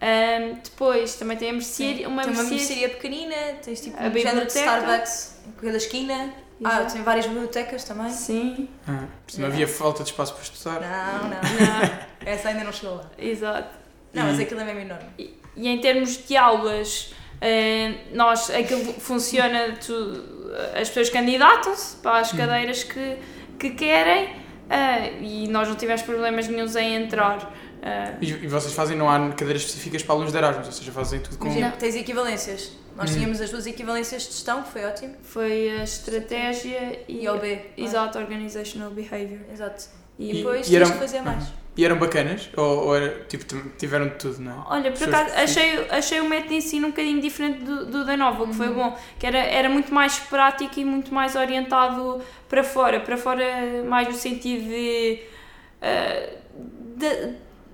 Ahm, 0.00 0.58
depois 0.62 1.14
também 1.14 1.36
tem 1.36 1.50
a 1.50 1.52
mercearia, 1.52 2.08
uma 2.08 2.22
Tem 2.24 2.32
uma 2.32 2.42
mercearia. 2.42 2.88
pequenina, 2.90 3.34
tens 3.64 3.80
tipo 3.80 3.96
A 3.96 4.00
um 4.00 4.12
género 4.12 4.16
de 4.16 4.22
biblioteca. 4.52 4.58
Starbucks 4.60 5.38
em 5.46 5.52
cada 5.64 5.76
esquina. 5.78 6.34
Ah, 6.62 6.80
tem 6.84 7.02
várias 7.02 7.26
bibliotecas 7.26 7.84
também. 7.84 8.10
Sim, 8.10 8.68
Ah, 8.86 9.04
não 9.38 9.46
havia 9.48 9.66
falta 9.66 10.02
de 10.04 10.10
espaço 10.10 10.34
para 10.34 10.42
estudar. 10.42 10.80
Não, 10.80 11.28
não. 11.28 11.30
não, 11.40 11.98
Essa 12.26 12.48
ainda 12.50 12.64
não 12.64 12.72
chegou 12.72 12.96
lá. 12.96 13.04
exato. 13.18 13.83
Não, 14.14 14.24
mas 14.26 14.38
aquilo 14.40 14.60
é 14.60 14.64
mesmo 14.64 14.80
enorme. 14.80 15.06
E, 15.18 15.34
e 15.56 15.68
em 15.68 15.80
termos 15.80 16.26
de 16.26 16.36
aulas, 16.36 17.12
eh, 17.40 17.94
nós, 18.12 18.50
aquilo 18.50 18.92
funciona, 18.94 19.76
tu- 19.84 20.22
as 20.80 20.88
pessoas 20.88 21.10
candidatam-se 21.10 21.96
para 21.96 22.18
as 22.18 22.32
cadeiras 22.32 22.82
que, 22.84 23.16
que 23.58 23.70
querem 23.70 24.36
eh, 24.70 25.12
e 25.20 25.48
nós 25.48 25.68
não 25.68 25.74
tivemos 25.76 26.02
problemas 26.02 26.46
nenhums 26.48 26.76
em 26.76 26.94
entrar. 26.96 27.52
Eh, 27.82 28.14
E, 28.20 28.30
e 28.30 28.46
vocês 28.46 28.72
fazem, 28.72 28.96
não 28.96 29.10
há 29.10 29.18
cadeiras 29.32 29.62
específicas 29.62 30.02
para 30.02 30.14
alunos 30.14 30.32
de 30.32 30.38
Erasmus, 30.38 30.66
ou 30.66 30.72
seja, 30.72 30.92
fazem 30.92 31.20
tudo 31.20 31.36
com. 31.38 31.46
Imagina, 31.46 31.72
tens 31.78 31.94
equivalências. 31.96 32.72
Nós 32.96 33.10
Hum. 33.10 33.14
tínhamos 33.14 33.40
as 33.40 33.50
duas 33.50 33.66
equivalências 33.66 34.22
de 34.22 34.28
gestão, 34.32 34.62
que 34.62 34.70
foi 34.70 34.84
ótimo. 34.84 35.16
foi 35.22 35.68
a 35.80 35.82
estratégia 35.82 37.00
e, 37.08 37.24
E 37.24 37.28
OB. 37.28 37.60
Exato, 37.76 38.18
Organizational 38.18 38.90
Behavior. 38.92 39.40
Exato. 39.52 39.84
E, 40.18 40.30
E- 40.30 40.34
Depois 40.34 40.66
e 40.66 40.70
tens 40.70 40.76
eram- 40.80 40.90
que 40.92 40.98
fazer 40.98 41.20
mais. 41.22 41.44
E 41.76 41.84
eram 41.84 41.98
bacanas? 41.98 42.48
Ou, 42.56 42.86
ou 42.86 42.96
era, 42.96 43.24
tipo, 43.28 43.44
tiveram 43.76 44.06
de 44.08 44.14
tudo, 44.14 44.38
não 44.40 44.52
é? 44.52 44.54
Olha, 44.68 44.92
por 44.92 44.98
Pessoas 45.00 45.12
acaso, 45.14 45.34
achei, 45.42 45.86
achei 45.90 46.20
o 46.20 46.28
método 46.28 46.50
de 46.50 46.54
ensino 46.54 46.86
um 46.86 46.90
bocadinho 46.90 47.20
diferente 47.20 47.64
do, 47.64 47.86
do 47.86 48.04
da 48.04 48.16
Nova, 48.16 48.44
o 48.44 48.46
que 48.48 48.54
foi 48.54 48.68
Uhum. 48.68 48.74
bom, 48.74 48.98
que 49.18 49.26
era, 49.26 49.38
era 49.38 49.68
muito 49.68 49.92
mais 49.92 50.16
prático 50.20 50.78
e 50.78 50.84
muito 50.84 51.12
mais 51.12 51.34
orientado 51.34 52.22
para 52.48 52.62
fora, 52.62 53.00
para 53.00 53.16
fora 53.16 53.44
mais 53.88 54.06
no 54.06 54.14
sentido 54.14 54.68
de, 54.68 55.20
eh, 55.82 56.36
de, 56.96 57.08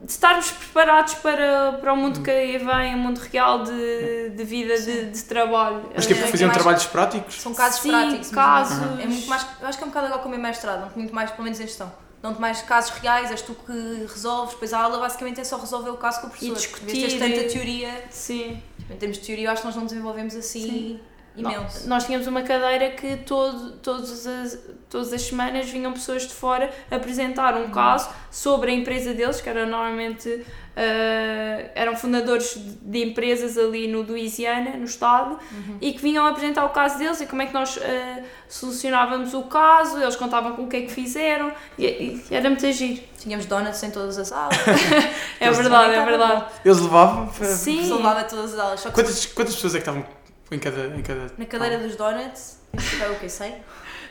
de 0.02 0.10
estarmos 0.10 0.50
preparados 0.50 1.12
para, 1.16 1.72
para 1.78 1.92
o 1.92 1.96
mundo 1.98 2.16
Uhum. 2.16 2.22
que 2.22 2.30
aí 2.30 2.56
vem, 2.56 2.94
o 2.94 2.98
mundo 2.98 3.18
real 3.18 3.64
de, 3.64 4.30
de 4.30 4.44
vida, 4.44 4.80
de, 4.80 5.10
de 5.10 5.22
trabalho. 5.24 5.82
Mas 5.94 6.06
tipo, 6.06 6.20
É, 6.22 6.26
faziam 6.26 6.48
mais- 6.48 6.56
trabalhos 6.56 6.86
práticos? 6.86 7.38
São 7.38 7.52
casos 7.52 7.80
Sim, 7.82 7.90
práticos. 7.90 8.30
casos. 8.30 8.98
É 8.98 9.06
muito 9.06 9.26
mais, 9.28 9.46
eu 9.60 9.68
acho 9.68 9.76
que 9.76 9.84
é 9.84 9.86
um 9.86 9.90
bocado 9.90 10.06
igual 10.06 10.20
como 10.22 10.34
em 10.34 10.38
mestrado, 10.38 10.80
dão-te 10.80 10.96
muito 10.96 11.14
mais, 11.14 11.30
pelo 11.30 11.42
menos 11.44 11.60
em 11.60 11.64
gestão. 11.66 11.92
Dão-te 12.22 12.40
mais 12.40 12.60
casos 12.62 12.90
reais, 12.98 13.30
és 13.30 13.40
tu 13.40 13.54
que 13.54 14.06
resolves, 14.12 14.52
depois 14.54 14.74
a 14.74 14.80
aula 14.80 14.98
basicamente 14.98 15.40
é 15.40 15.44
só 15.44 15.56
resolver 15.56 15.90
o 15.90 15.96
caso 15.96 16.20
com 16.20 16.26
o 16.26 16.30
professor. 16.30 16.54
discutir. 16.54 16.86
De 16.86 17.00
teres 17.00 17.14
tanta 17.14 17.48
teoria, 17.48 18.04
Sim. 18.10 18.62
em 18.90 18.96
termos 18.96 19.18
de 19.18 19.26
teoria, 19.26 19.46
eu 19.46 19.52
acho 19.52 19.62
que 19.62 19.66
nós 19.66 19.76
não 19.76 19.84
desenvolvemos 19.86 20.34
assim 20.34 21.00
imenso. 21.36 21.88
Nós 21.88 22.04
tínhamos 22.04 22.26
uma 22.26 22.42
cadeira 22.42 22.90
que 22.90 23.16
todo, 23.18 23.72
todas, 23.78 24.26
as, 24.26 24.58
todas 24.88 25.12
as 25.12 25.22
semanas 25.22 25.68
vinham 25.70 25.92
pessoas 25.92 26.22
de 26.22 26.34
fora 26.34 26.70
apresentar 26.90 27.56
um 27.56 27.70
caso 27.70 28.10
sobre 28.30 28.70
a 28.70 28.74
empresa 28.74 29.14
deles, 29.14 29.40
que 29.40 29.48
era 29.48 29.64
normalmente 29.64 30.44
eh, 30.82 31.70
eram 31.74 31.94
fundadores 31.94 32.54
de- 32.56 33.02
empresas 33.04 33.58
ali 33.58 33.86
no 33.86 34.00
Louisiana, 34.02 34.70
no 34.78 34.84
estado, 34.84 35.38
e 35.80 35.92
que 35.92 36.00
vinham 36.00 36.24
apresentar 36.26 36.64
o 36.64 36.70
caso 36.70 36.96
deles 36.98 37.20
e 37.20 37.26
como 37.26 37.42
é 37.42 37.46
que 37.46 37.52
nós 37.52 37.76
eh, 37.76 38.24
solucionávamos 38.48 39.34
o 39.34 39.42
caso, 39.42 40.00
eles 40.00 40.16
contavam 40.16 40.52
com 40.56 40.62
o 40.64 40.68
que 40.68 40.76
é 40.78 40.80
que 40.82 40.90
fizeram, 40.92 41.52
e, 41.78 41.84
e 41.86 42.24
era 42.30 42.48
muito 42.48 42.70
giro. 42.72 43.02
Tínhamos 43.18 43.44
donuts 43.44 43.82
em 43.82 43.90
todas 43.90 44.16
as 44.18 44.32
aulas, 44.32 44.56
É 45.38 45.46
Eles 45.46 45.58
verdade, 45.58 45.94
é 45.94 46.04
verdade. 46.04 46.44
Eles 46.64 46.80
levavam 46.80 47.26
para... 47.28 47.46
Sim. 47.46 47.84
se 47.84 47.92
levava 47.92 48.24
todas 48.24 48.54
as 48.54 48.58
aulas. 48.60 48.80
Só 48.80 48.88
que 48.88 48.94
Quantas, 48.94 49.26
quantas 49.26 49.54
pessoas 49.54 49.74
é 49.74 49.78
que 49.78 49.82
estavam 49.82 50.04
em 50.50 50.58
cada... 50.58 50.86
Em 50.86 51.02
cada... 51.02 51.32
na 51.36 51.44
cadeira 51.46 51.78
dos 51.78 51.96
donuts, 51.96 52.60
isso 52.74 52.96
foi 52.96 53.12
o 53.12 53.18
que 53.18 53.28
sei. 53.28 53.54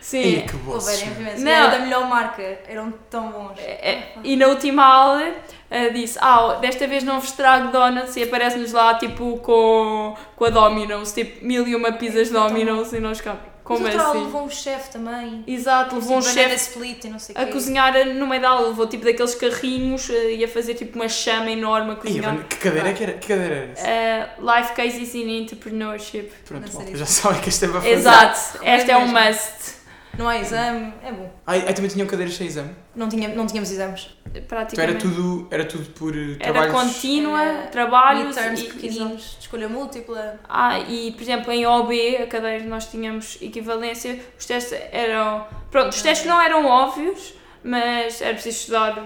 Sim. 0.01 0.22
Ih, 0.22 0.41
que 0.43 0.55
imensos. 1.17 1.43
Não. 1.43 1.51
Era 1.51 1.67
da 1.67 1.79
melhor 1.79 2.08
marca, 2.08 2.41
eram 2.67 2.91
tão 3.10 3.31
bons. 3.31 3.60
É, 3.60 4.13
E 4.24 4.36
na 4.38 4.48
última 4.48 4.84
aula 4.84 5.34
eh, 5.69 5.89
disse: 5.89 6.17
Ah, 6.22 6.58
desta 6.62 6.88
vez 6.88 7.03
não 7.03 7.19
vos 7.19 7.31
trago 7.31 7.72
donuts 7.72 8.15
e 8.15 8.24
aparece-nos 8.24 8.72
lá 8.72 8.96
tipo 8.96 9.38
com, 9.39 10.15
com 10.36 10.46
a 10.46 10.50
Domino's, 10.50 11.12
tipo 11.12 11.46
mil 11.46 11.67
e 11.67 11.75
uma 11.75 11.91
pizzas 11.91 12.29
Domino's 12.29 12.93
e 12.93 13.00
nós 13.00 13.17
ficamos. 13.17 13.41
Como 13.69 13.81
Mas 13.83 13.93
outra 13.93 14.07
aula 14.07 14.19
assim? 14.19 14.25
levou 14.25 14.43
um 14.45 14.49
chefe 14.49 14.89
também. 14.89 15.43
Exato, 15.45 15.93
levou 15.95 16.17
um 16.17 16.21
Tipo, 16.21 16.33
banana 16.33 16.49
chefe 16.49 16.55
split 16.69 17.03
e 17.03 17.09
não 17.09 17.19
sei 17.19 17.35
o 17.35 17.39
a 17.39 17.45
quê. 17.45 17.51
cozinhar 17.51 18.05
no 18.15 18.25
meio 18.25 18.41
da 18.41 18.49
aula, 18.49 18.67
levou 18.69 18.88
tipo 18.88 19.05
daqueles 19.05 19.35
carrinhos 19.35 20.09
eh, 20.09 20.31
e 20.38 20.43
a 20.43 20.47
fazer 20.47 20.73
tipo 20.73 20.95
uma 20.97 21.07
chama 21.07 21.51
enorme 21.51 21.91
a 21.91 21.95
cozinhar. 21.95 22.35
que 22.49 22.55
cadeira 22.57 22.89
é 22.89 22.93
que 22.93 23.03
era? 23.03 23.13
Que 23.13 23.27
cadeira 23.27 23.55
era 23.55 23.71
essa? 23.73 23.88
Eh, 23.88 24.29
life 24.39 24.73
Cases 24.73 25.13
in 25.13 25.29
Entrepreneurship. 25.43 26.31
Pronto, 26.47 26.73
malta, 26.73 26.97
já 26.97 27.05
sabem 27.05 27.41
que 27.41 27.49
esta 27.49 27.65
é 27.65 27.69
para 27.69 27.81
fazer. 27.81 27.93
Exato, 27.93 28.39
esta 28.63 28.91
é 28.91 28.97
um 28.97 29.07
must. 29.07 29.78
Não 30.19 30.27
há 30.27 30.38
exame, 30.38 30.93
é 31.01 31.11
bom. 31.13 31.31
Ai, 31.47 31.63
ai, 31.65 31.73
também 31.73 31.89
tinham 31.89 32.05
cadeiras 32.05 32.35
sem 32.35 32.45
exame. 32.45 32.75
Não, 32.93 33.07
tinha, 33.07 33.29
não 33.29 33.47
tínhamos 33.47 33.71
exames. 33.71 34.09
Então 34.25 34.43
Praticamente. 34.43 35.05
era 35.05 35.15
tudo, 35.15 35.47
era 35.49 35.65
tudo 35.65 35.85
por 35.91 36.13
eh, 36.15 36.35
Era 36.39 36.51
trabalhos... 36.51 36.73
contínua, 36.73 37.41
Era 37.41 37.67
trabalhos 37.67 38.25
Midterms 38.25 38.61
e, 38.61 38.65
pequeninos, 38.65 39.35
de 39.38 39.39
escolha 39.39 39.69
múltipla. 39.69 40.39
Ah, 40.47 40.77
e 40.79 41.13
por 41.13 41.21
exemplo 41.21 41.51
em 41.53 41.65
OB, 41.65 42.17
a 42.17 42.27
cadeira 42.27 42.65
nós 42.65 42.85
tínhamos 42.88 43.38
equivalência, 43.41 44.19
os 44.38 44.45
testes 44.45 44.77
eram. 44.91 45.47
Pronto, 45.71 45.93
os 45.93 46.01
testes 46.01 46.27
não 46.27 46.41
eram 46.41 46.65
óbvios, 46.65 47.33
mas 47.63 48.21
era 48.21 48.33
preciso 48.33 48.57
estudar 48.57 49.01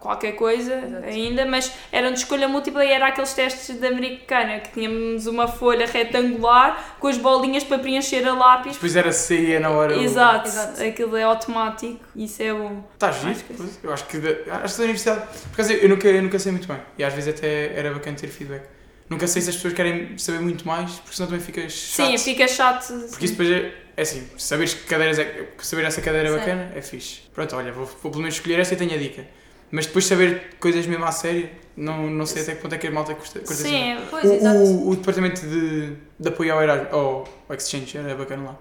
qualquer 0.00 0.32
coisa 0.32 0.74
Exato. 0.74 1.04
ainda, 1.06 1.44
mas 1.46 1.70
eram 1.92 2.10
de 2.12 2.18
escolha 2.18 2.48
múltipla 2.48 2.84
e 2.84 2.90
era 2.90 3.06
aqueles 3.08 3.32
testes 3.34 3.78
da 3.78 3.88
americana, 3.88 4.58
que 4.60 4.70
tínhamos 4.72 5.26
uma 5.26 5.46
folha 5.46 5.86
retangular 5.86 6.96
com 6.98 7.06
as 7.06 7.18
bolinhas 7.18 7.62
para 7.62 7.78
preencher 7.78 8.26
a 8.26 8.34
lápis. 8.34 8.72
Depois 8.74 8.96
era 8.96 9.12
saía 9.12 9.60
na 9.60 9.70
hora... 9.70 9.96
o- 9.96 10.02
Exato, 10.02 10.48
Exato. 10.48 10.82
aquilo 10.82 11.16
é 11.16 11.22
automático, 11.22 12.00
isso 12.16 12.42
é 12.42 12.52
bom. 12.52 12.82
Está 12.94 13.12
giro, 13.12 13.36
pois. 13.56 13.78
eu 13.82 13.92
acho 13.92 14.04
que 14.06 14.18
da, 14.18 14.30
acho 14.64 14.74
que 14.74 14.78
da 14.78 14.84
universidade. 14.84 15.20
Por 15.26 15.52
acaso 15.54 15.72
eu 15.74 15.88
nunca, 15.88 16.08
eu 16.08 16.22
nunca 16.22 16.38
sei 16.38 16.52
muito 16.52 16.66
bem. 16.66 16.78
E 16.98 17.04
às 17.04 17.12
vezes 17.12 17.34
até 17.36 17.72
era 17.78 17.92
bacana 17.92 18.16
ter 18.16 18.28
feedback. 18.28 18.62
Nunca 19.08 19.26
sei 19.26 19.42
se 19.42 19.50
as 19.50 19.56
pessoas 19.56 19.74
querem 19.74 20.16
saber 20.18 20.38
muito 20.40 20.66
mais, 20.66 20.92
porque 20.92 21.16
senão 21.16 21.28
também 21.28 21.44
ficas 21.44 21.72
chato. 21.72 22.06
Sim, 22.06 22.16
fica 22.18 22.46
chato. 22.46 22.86
Porque 23.10 23.24
isso 23.24 23.34
depois 23.34 23.50
é, 23.50 23.72
é 23.96 24.02
assim, 24.02 24.24
saberes 24.38 24.72
que 24.72 24.84
cadeiras 24.86 25.18
é, 25.18 25.48
saber 25.58 25.84
essa 25.84 26.00
cadeira 26.00 26.28
é 26.28 26.32
bacana 26.38 26.72
é 26.76 26.80
fixe. 26.80 27.22
Pronto, 27.34 27.56
olha, 27.56 27.72
vou, 27.72 27.86
vou 27.86 28.10
pelo 28.10 28.22
menos 28.22 28.36
escolher 28.36 28.60
esta 28.60 28.74
e 28.74 28.76
tenho 28.76 28.94
a 28.94 28.96
dica. 28.96 29.24
Mas 29.70 29.86
depois 29.86 30.04
saber 30.06 30.56
coisas 30.58 30.86
mesmo 30.86 31.04
à 31.04 31.12
sério, 31.12 31.48
não, 31.76 32.08
não 32.10 32.26
sei 32.26 32.42
até 32.42 32.54
que 32.54 32.62
ponto 32.62 32.74
é 32.74 32.78
que 32.78 32.86
a 32.88 32.90
malta 32.90 33.14
curta, 33.14 33.38
curta 33.38 33.52
assim. 33.52 33.68
Sim, 33.68 33.96
Pois, 34.10 34.24
O, 34.24 34.32
exato. 34.34 34.58
o, 34.58 34.88
o 34.90 34.96
departamento 34.96 35.40
de, 35.46 35.92
de 36.18 36.28
apoio 36.28 36.52
ao, 36.54 36.62
Erasmus, 36.62 36.92
ao, 36.92 37.28
ao 37.48 37.56
Exchange 37.56 37.96
era 37.98 38.14
bacana 38.14 38.44
lá. 38.44 38.56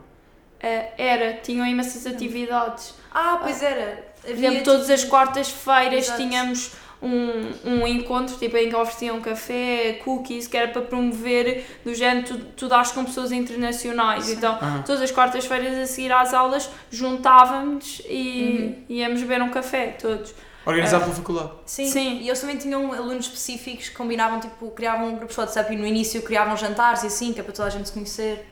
eh, 0.62 0.92
era, 0.98 1.34
tinham 1.42 1.66
imensas 1.66 2.06
atividades. 2.06 2.94
Ah, 3.12 3.40
pois 3.42 3.62
era. 3.64 4.08
Por 4.22 4.30
exemplo, 4.32 4.48
Havia, 4.48 4.64
todas 4.64 4.90
as 4.90 5.00
tipo, 5.00 5.12
quartas-feiras 5.12 6.10
tínhamos 6.18 6.74
um, 7.02 7.52
um 7.66 7.88
encontro 7.88 8.36
tipo, 8.38 8.56
em 8.58 8.68
que 8.70 8.76
ofereciam 8.76 9.20
café, 9.22 9.94
cookies, 10.04 10.46
que 10.48 10.58
era 10.58 10.68
para 10.68 10.82
promover 10.84 11.66
do 11.86 11.96
género 11.96 12.28
tu, 12.28 12.38
tu 12.58 12.68
dás 12.68 12.92
com 12.92 13.04
pessoas 13.06 13.32
internacionais. 13.32 14.30
Então, 14.30 14.58
Ah, 14.62 14.84
todas 14.86 15.02
as 15.02 15.10
quartas-feiras 15.12 15.78
a 15.78 15.86
seguir 15.88 16.12
às 16.12 16.34
aulas 16.34 16.70
juntávamos 16.92 18.02
e 18.08 18.84
Uhum. 18.90 18.96
íamos 18.98 19.22
beber 19.22 19.42
um 19.42 19.50
café, 19.50 19.96
todos. 20.00 20.34
Organizado 20.66 21.04
pela 21.04 21.16
faculdade. 21.16 21.52
Sim. 21.66 21.90
Sim. 21.90 22.20
e 22.22 22.28
eles 22.28 22.40
também 22.40 22.58
tinham 22.58 22.92
alunos 22.94 23.26
específicos 23.26 23.90
que 23.90 23.96
combinavam, 23.96 24.40
tipo, 24.40 24.70
criavam 24.72 25.16
grupos 25.16 25.36
de 25.36 25.42
WhatsApp 25.42 25.74
e 25.74 25.78
no 25.78 25.86
início 25.86 26.22
criavam 26.22 26.56
jantares 26.58 27.04
e 27.04 27.08
assim, 27.08 27.34
que 27.34 27.40
é 27.40 27.44
para 27.44 27.54
toda 27.54 27.68
a 27.68 27.72
gente 27.72 27.88
se 27.88 27.94
conhecer. 27.94 28.46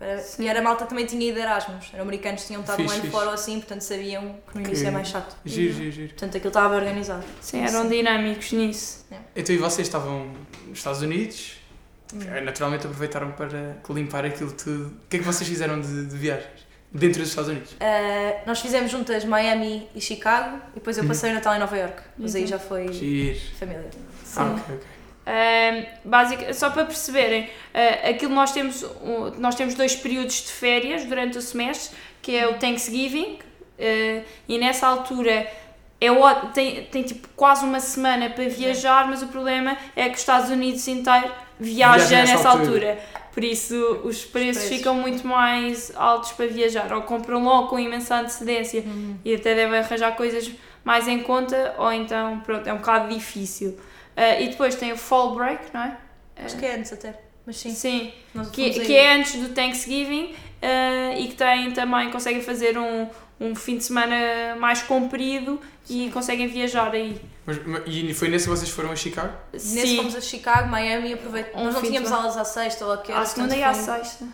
Era- 0.00 0.18
Sim. 0.20 0.42
E 0.42 0.48
era 0.48 0.58
a 0.58 0.62
malta 0.62 0.82
que 0.82 0.88
também 0.90 1.06
tinha 1.06 1.24
ido 1.28 1.36
de 1.36 1.40
Erasmus. 1.42 1.90
Eram 1.92 2.02
americanos 2.02 2.40
que 2.40 2.46
tinham 2.48 2.60
estado 2.62 2.82
um 2.82 2.90
ano 2.90 3.10
fora 3.10 3.26
ou 3.28 3.34
assim, 3.34 3.58
portanto 3.60 3.82
sabiam 3.82 4.36
que 4.50 4.54
no 4.58 4.60
início 4.64 4.82
Que- 4.82 4.88
é 4.88 4.90
mais 4.90 5.06
chato. 5.08 5.36
Giro, 5.44 5.74
giro, 5.74 5.92
giro. 5.92 6.08
Portanto 6.08 6.36
aquilo 6.36 6.48
estava 6.48 6.74
organizado. 6.74 7.24
Sim, 7.40 7.60
eram 7.64 7.88
dinâmicos 7.88 8.50
nisso. 8.52 9.06
Então 9.36 9.54
e 9.54 9.58
vocês 9.58 9.86
estavam 9.86 10.26
nos 10.66 10.78
Estados 10.78 11.02
Unidos, 11.02 11.52
Hum. 12.12 12.18
eh, 12.34 12.40
naturalmente 12.40 12.84
aproveitaram 12.86 13.30
para 13.32 13.76
limpar 13.90 14.24
aquilo 14.24 14.50
tudo. 14.52 14.86
O 14.88 15.08
que 15.08 15.16
é 15.16 15.18
que 15.20 15.24
vocês 15.24 15.48
fizeram 15.48 15.80
de, 15.80 16.06
de 16.06 16.16
viagens? 16.16 16.66
Dentro 16.94 17.20
dos 17.20 17.30
Estados 17.30 17.50
Unidos? 17.50 17.72
Uh, 17.72 18.40
nós 18.46 18.60
fizemos 18.60 18.90
juntas 18.90 19.24
Miami 19.24 19.88
e 19.94 20.00
Chicago 20.00 20.58
e 20.72 20.74
depois 20.74 20.96
eu 20.98 21.02
Uhum. 21.04 21.08
passei 21.08 21.30
o 21.30 21.34
Natal 21.34 21.54
em 21.54 21.58
Nova 21.58 21.76
York. 21.76 22.02
Mas 22.18 22.34
aí 22.34 22.42
Uhum. 22.42 22.48
já 22.48 22.58
foi 22.58 22.92
Giro. 22.92 23.40
família. 23.58 23.90
Ah, 24.36 24.44
ok, 24.44 24.74
ok. 24.76 24.86
Ahm, 25.24 25.86
basic, 26.04 26.52
só 26.54 26.68
para 26.70 26.84
perceberem, 26.84 27.48
ah, 27.72 28.10
aquilo 28.10 28.34
nós 28.34 28.52
temos, 28.52 28.82
um- 28.82 29.30
nós 29.38 29.54
temos 29.54 29.74
dois 29.74 29.94
períodos 29.96 30.42
de 30.42 30.52
férias 30.52 31.04
durante 31.04 31.38
o 31.38 31.42
semestre, 31.42 31.96
que 32.20 32.36
é 32.36 32.46
o 32.48 32.58
Thanksgiving, 32.58 33.38
ah, 33.78 34.22
e 34.48 34.58
nessa 34.58 34.86
altura 34.86 35.46
é 36.00 36.08
tem, 36.52 36.84
tem 36.86 37.02
tipo 37.04 37.28
quase 37.36 37.64
uma 37.64 37.78
semana 37.80 38.28
para 38.30 38.48
viajar, 38.48 39.08
mas 39.08 39.22
o 39.22 39.28
problema 39.28 39.78
é 39.94 40.08
que 40.08 40.14
os 40.14 40.20
Estados 40.20 40.50
Unidos 40.50 40.86
inteiro 40.88 41.30
viaja 41.62 42.06
Viaja 42.06 42.16
nessa 42.16 42.32
nessa 42.34 42.48
altura. 42.50 42.90
altura. 42.90 42.98
Por 43.32 43.42
isso 43.44 43.74
os 44.04 44.24
preços, 44.24 44.62
preços. 44.62 44.68
ficam 44.68 44.94
muito 44.94 45.26
mais 45.26 45.90
altos 45.96 46.32
para 46.32 46.46
viajar, 46.46 46.92
ou 46.92 47.02
compram 47.02 47.42
logo 47.42 47.68
com 47.68 47.78
imensa 47.78 48.20
antecedência 48.20 48.84
e 49.24 49.34
até 49.34 49.54
devem 49.54 49.78
arranjar 49.78 50.14
coisas 50.14 50.50
mais 50.84 51.08
em 51.08 51.20
conta, 51.20 51.74
ou 51.78 51.90
então 51.92 52.40
pronto, 52.40 52.66
é 52.68 52.72
um 52.72 52.78
bocado 52.78 53.12
difícil. 53.12 53.78
Ah, 54.14 54.38
e 54.38 54.48
depois 54.48 54.74
tem 54.74 54.92
o 54.92 54.96
Fall 54.96 55.34
Break, 55.34 55.64
não 55.72 55.82
é? 55.82 55.96
Acho 56.44 56.58
que 56.58 56.66
é 56.66 56.76
antes 56.76 56.92
até. 56.92 57.18
Mas 57.46 57.56
sim. 57.56 57.70
Sim, 57.70 58.12
que, 58.52 58.70
que 58.70 58.94
é 58.94 59.14
antes 59.14 59.34
do 59.36 59.48
Thanksgiving 59.54 60.34
ah, 60.60 61.16
e 61.18 61.28
que 61.28 61.34
tem 61.34 61.70
também, 61.70 62.10
conseguem 62.10 62.42
fazer 62.42 62.76
um, 62.76 63.08
um 63.40 63.54
fim 63.54 63.78
de 63.78 63.84
semana 63.84 64.56
mais 64.58 64.82
comprido 64.82 65.58
e 65.88 66.10
conseguem 66.10 66.46
viajar 66.48 66.92
aí. 66.92 67.18
Mas, 67.44 67.58
mas- 67.66 67.82
e 67.86 68.14
foi 68.14 68.28
nesse 68.28 68.44
que 68.44 68.50
vocês 68.50 68.70
foram 68.70 68.92
a 68.92 68.96
Chicago? 68.96 69.32
Nesse 69.52 69.66
Sim, 69.68 69.96
fomos 69.96 70.14
a 70.14 70.20
Chicago, 70.20 70.68
Miami 70.68 71.10
e 71.10 71.12
aproveitamos. 71.14 71.60
Um 71.60 71.64
nós 71.64 71.74
não 71.74 71.82
tínhamos 71.82 72.12
aulas 72.12 72.36
à 72.36 72.44
sexta 72.44 72.84
ou 72.86 72.92
a 72.92 72.98
que 72.98 73.10
era, 73.10 73.20
à 73.20 73.26
segunda 73.26 73.56
e 73.56 73.62
à 73.62 73.74
sexta. 73.74 74.26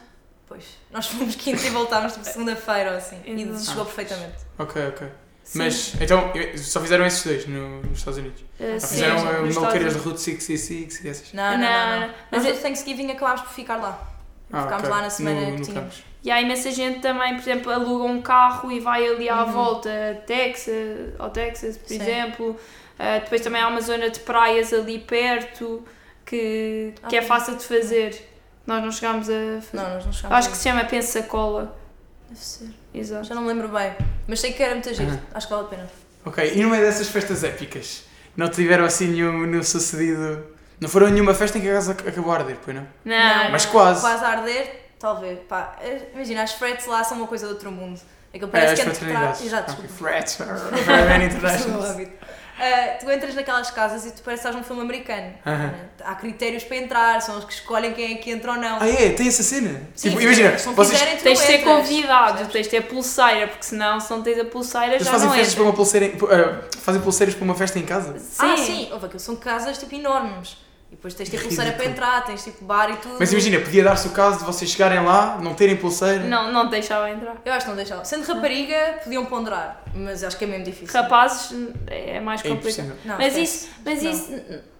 Pois. 0.47 0.65
Nós 0.91 1.07
fomos 1.07 1.35
quinta 1.35 1.67
e 1.67 1.71
voltámos 1.71 2.13
tipo 2.13 2.25
segunda-feira 2.25 2.91
ou 2.93 2.97
assim. 2.99 3.17
E 3.25 3.37
chegou 3.65 3.83
Ah. 3.83 3.87
perfeitamente. 3.87 4.37
Ok, 4.59 4.89
ok. 4.89 5.09
Sim. 5.45 5.59
Mas, 5.61 5.95
então, 5.99 6.31
só 6.59 6.79
fizeram 6.81 7.07
esses 7.07 7.25
dois 7.25 7.47
no- 7.47 7.81
nos 7.83 7.99
Estados 7.99 8.19
Unidos? 8.19 8.45
Ou 8.61 8.81
sim, 8.81 8.87
fizeram 8.89 9.17
uh, 9.17 9.55
maluqueiras 9.55 9.95
de. 9.95 9.99
Route 10.01 10.21
66 10.21 11.03
e 11.05 11.09
essas? 11.09 11.33
Não, 11.33 11.53
não, 11.53 11.59
não. 11.59 11.61
Não, 11.61 12.01
não. 12.01 12.07
não. 12.09 12.15
Mas 12.31 12.45
é- 12.45 12.53
no 12.53 12.59
Thanksgiving 12.59 13.11
acabámos 13.13 13.41
por 13.43 13.51
ficar 13.53 13.77
lá. 13.77 13.99
Ah, 14.53 14.63
Ficámos 14.65 14.85
ok. 14.85 14.91
lá 14.91 15.03
na 15.03 15.11
semana 15.11 15.41
no, 15.51 15.57
que 15.57 15.63
tínhamos. 15.63 16.03
E 16.25 16.31
há 16.31 16.41
imensa 16.43 16.71
gente 16.71 17.01
também, 17.01 17.35
por 17.35 17.41
exemplo, 17.41 17.73
aluga 17.73 18.05
um 18.05 18.21
carro 18.21 18.71
e 18.73 18.81
vai 18.81 19.07
ali 19.07 19.29
à 19.29 19.45
Uhum. 19.45 19.53
volta, 19.53 19.91
Texas, 20.27 21.15
ao 21.19 21.31
Texas, 21.31 21.77
por 21.79 21.89
Sim. 21.89 22.01
exemplo. 22.03 22.57
Ah, 22.99 23.19
depois 23.19 23.41
também 23.41 23.61
há 23.63 23.69
uma 23.69 23.81
zona 23.81 24.11
de 24.11 24.21
praias 24.21 24.73
ali 24.73 24.99
perto 24.99 25.85
que, 26.27 26.93
que 27.09 27.17
é 27.17 27.21
Ah. 27.21 27.23
fácil 27.23 27.57
de 27.57 27.65
fazer. 27.65 28.29
Nós 28.67 28.83
não 28.83 28.91
chegámos 28.93 29.29
a 29.31 29.33
fazer. 29.63 29.69
Não, 29.73 29.95
nós 29.95 30.05
não 30.07 30.13
chegámos. 30.13 30.37
Acho 30.39 30.51
que 30.51 30.57
se 30.57 30.69
chama 30.69 30.85
Pensacola. 30.85 31.77
Deve 32.29 32.41
ser. 32.45 32.69
Exato. 32.93 33.25
Já 33.25 33.35
não 33.35 33.43
me 33.43 33.49
lembro 33.49 33.69
bem. 33.69 33.95
Mas 34.27 34.41
sei 34.41 34.53
que 34.53 34.63
era 34.63 34.75
muito 34.75 34.93
giro. 34.93 35.11
Uhum. 35.11 35.19
Acho 35.33 35.47
que 35.47 35.55
vale 35.55 35.67
a 35.67 35.69
pena. 35.71 35.91
Ok, 36.27 36.53
e 36.55 36.63
no 36.63 36.69
meio 36.71 36.85
dessas 36.85 37.09
festas 37.09 37.43
épicas, 37.45 38.05
não 38.37 38.49
tiveram 38.51 38.85
assim 38.85 39.07
nenhum, 39.09 39.47
nenhum 39.47 39.63
sucedido? 39.63 40.45
Não 40.81 40.89
foram 40.89 41.07
a 41.07 41.11
nenhuma 41.11 41.33
festa 41.33 41.57
em 41.57 41.61
que 41.63 41.69
a 41.71 41.75
casa 41.75 41.93
ac- 41.93 42.07
acabou 42.09 42.33
a 42.33 42.37
arder, 42.37 42.57
pois 42.63 42.77
não? 42.77 42.87
Não, 43.05 43.51
Mas 43.51 43.65
quase. 43.65 44.01
Quase 44.01 44.25
a 44.25 44.29
arder, 44.29 44.91
talvez. 44.99 45.39
Pá, 45.49 45.77
eh, 45.81 46.03
imagina, 46.15 46.43
as 46.43 46.53
frets 46.53 46.87
lá 46.87 47.03
são 47.03 47.17
uma 47.17 47.27
coisa 47.27 47.47
de 47.47 47.53
outro 47.55 47.71
mundo. 47.73 47.99
Aquilo 48.35 48.49
É, 48.49 48.53
parece 48.53 48.73
as 48.75 48.79
que 48.81 48.85
fraternidades. 48.95 49.41
Exato, 49.43 49.67
desculpa. 49.73 49.93
Frats. 49.95 50.39
Very 50.85 51.25
international. 51.25 51.83
Ah, 52.61 52.97
tu 52.99 53.11
entras 53.11 53.35
naquelas 53.35 53.71
casas 53.71 54.05
e 54.07 54.11
tu 54.11 54.23
pareces 54.23 54.43
que 54.43 54.49
estás 54.49 54.55
num 54.57 54.63
filme 54.63 54.83
americano. 54.83 55.33
Aham. 55.47 55.75
Há 56.05 56.15
critérios 56.15 56.65
para 56.65 56.77
entrar, 56.77 57.23
são 57.23 57.39
os 57.39 57.45
que 57.45 57.53
escolhem 57.53 57.93
quem 57.93 58.15
é 58.15 58.17
que 58.17 58.31
entra 58.31 58.53
ou 58.53 58.59
não. 58.59 58.79
Ah 58.81 58.89
é? 58.89 59.11
Tem 59.11 59.29
essa 59.29 59.43
cena? 59.43 59.81
Sim, 59.95 60.11
Tipo, 60.11 60.23
imagina, 60.23 60.59
se 60.59 60.67
não 60.67 60.75
vocês, 60.75 60.99
quiserem, 60.99 61.17
tu 61.19 61.23
Tens 61.25 61.39
de 61.39 61.45
ser 61.47 61.59
convidado, 61.63 62.49
tens 62.49 62.65
de 62.65 62.71
ter 62.71 62.83
pulseira, 62.83 63.47
porque 63.49 63.65
senão, 63.65 64.01
se 64.01 64.11
não 64.11 64.23
tens 64.23 64.39
a 64.39 64.45
pulseira, 64.45 64.95
eles 64.95 65.05
já 65.05 65.11
fazem 65.13 65.29
não 65.29 65.35
festas 65.35 65.55
para 65.55 65.65
uma 65.65 65.73
pulseira, 65.73 66.07
em- 66.07 66.19
ah, 66.31 66.63
fazem 66.79 67.01
pulseiras 67.01 67.35
para 67.35 67.45
uma 67.45 67.55
festa 67.55 67.79
em 67.79 67.85
casa? 67.85 68.19
Sim. 68.19 68.35
Ah, 68.39 68.57
sim, 68.57 68.89
houve 68.93 69.19
são 69.19 69.37
casas 69.37 69.79
tipo 69.79 69.95
enormes. 69.95 70.57
E 70.91 70.97
depois 70.97 71.13
tens 71.13 71.29
tipo 71.29 71.43
pulseira 71.43 71.73
para 71.73 71.85
entrar, 71.85 72.25
tens 72.25 72.43
tipo 72.45 72.65
bar 72.65 72.91
e 72.91 72.97
tudo. 72.97 73.17
Mas 73.21 73.31
imagina, 73.31 73.61
podia 73.61 73.85
dar-se 73.85 74.09
o 74.09 74.11
caso 74.11 74.39
de 74.39 74.45
vocês 74.45 74.71
chegarem 74.71 75.05
lá, 75.05 75.39
não 75.43 75.53
terem 75.55 75.77
pulseira. 75.77 76.25
Não, 76.25 76.51
não 76.51 76.69
deixava 76.69 77.11
entrar. 77.11 77.37
Eu 77.45 77.53
acho 77.53 77.67
que 77.67 77.69
não 77.71 77.77
deixavam. 77.77 78.05
Sendo 78.07 78.27
rapariga, 78.27 79.01
podiam 79.05 79.27
ponderar, 79.27 79.83
mas 79.95 80.25
acho 80.25 80.37
que 80.39 80.45
é 80.45 80.47
mesmo 80.47 80.65
difícil. 80.65 80.99
Rapazes 80.99 81.55
é 81.89 82.21
mais 82.21 82.43
É 82.43 82.49
complicado. 82.49 82.93
Não, 83.05 83.19
Mas 83.19 83.37
isso, 83.37 83.69
mas 83.85 84.03
Não. 84.03 84.11
isso, 84.11 84.33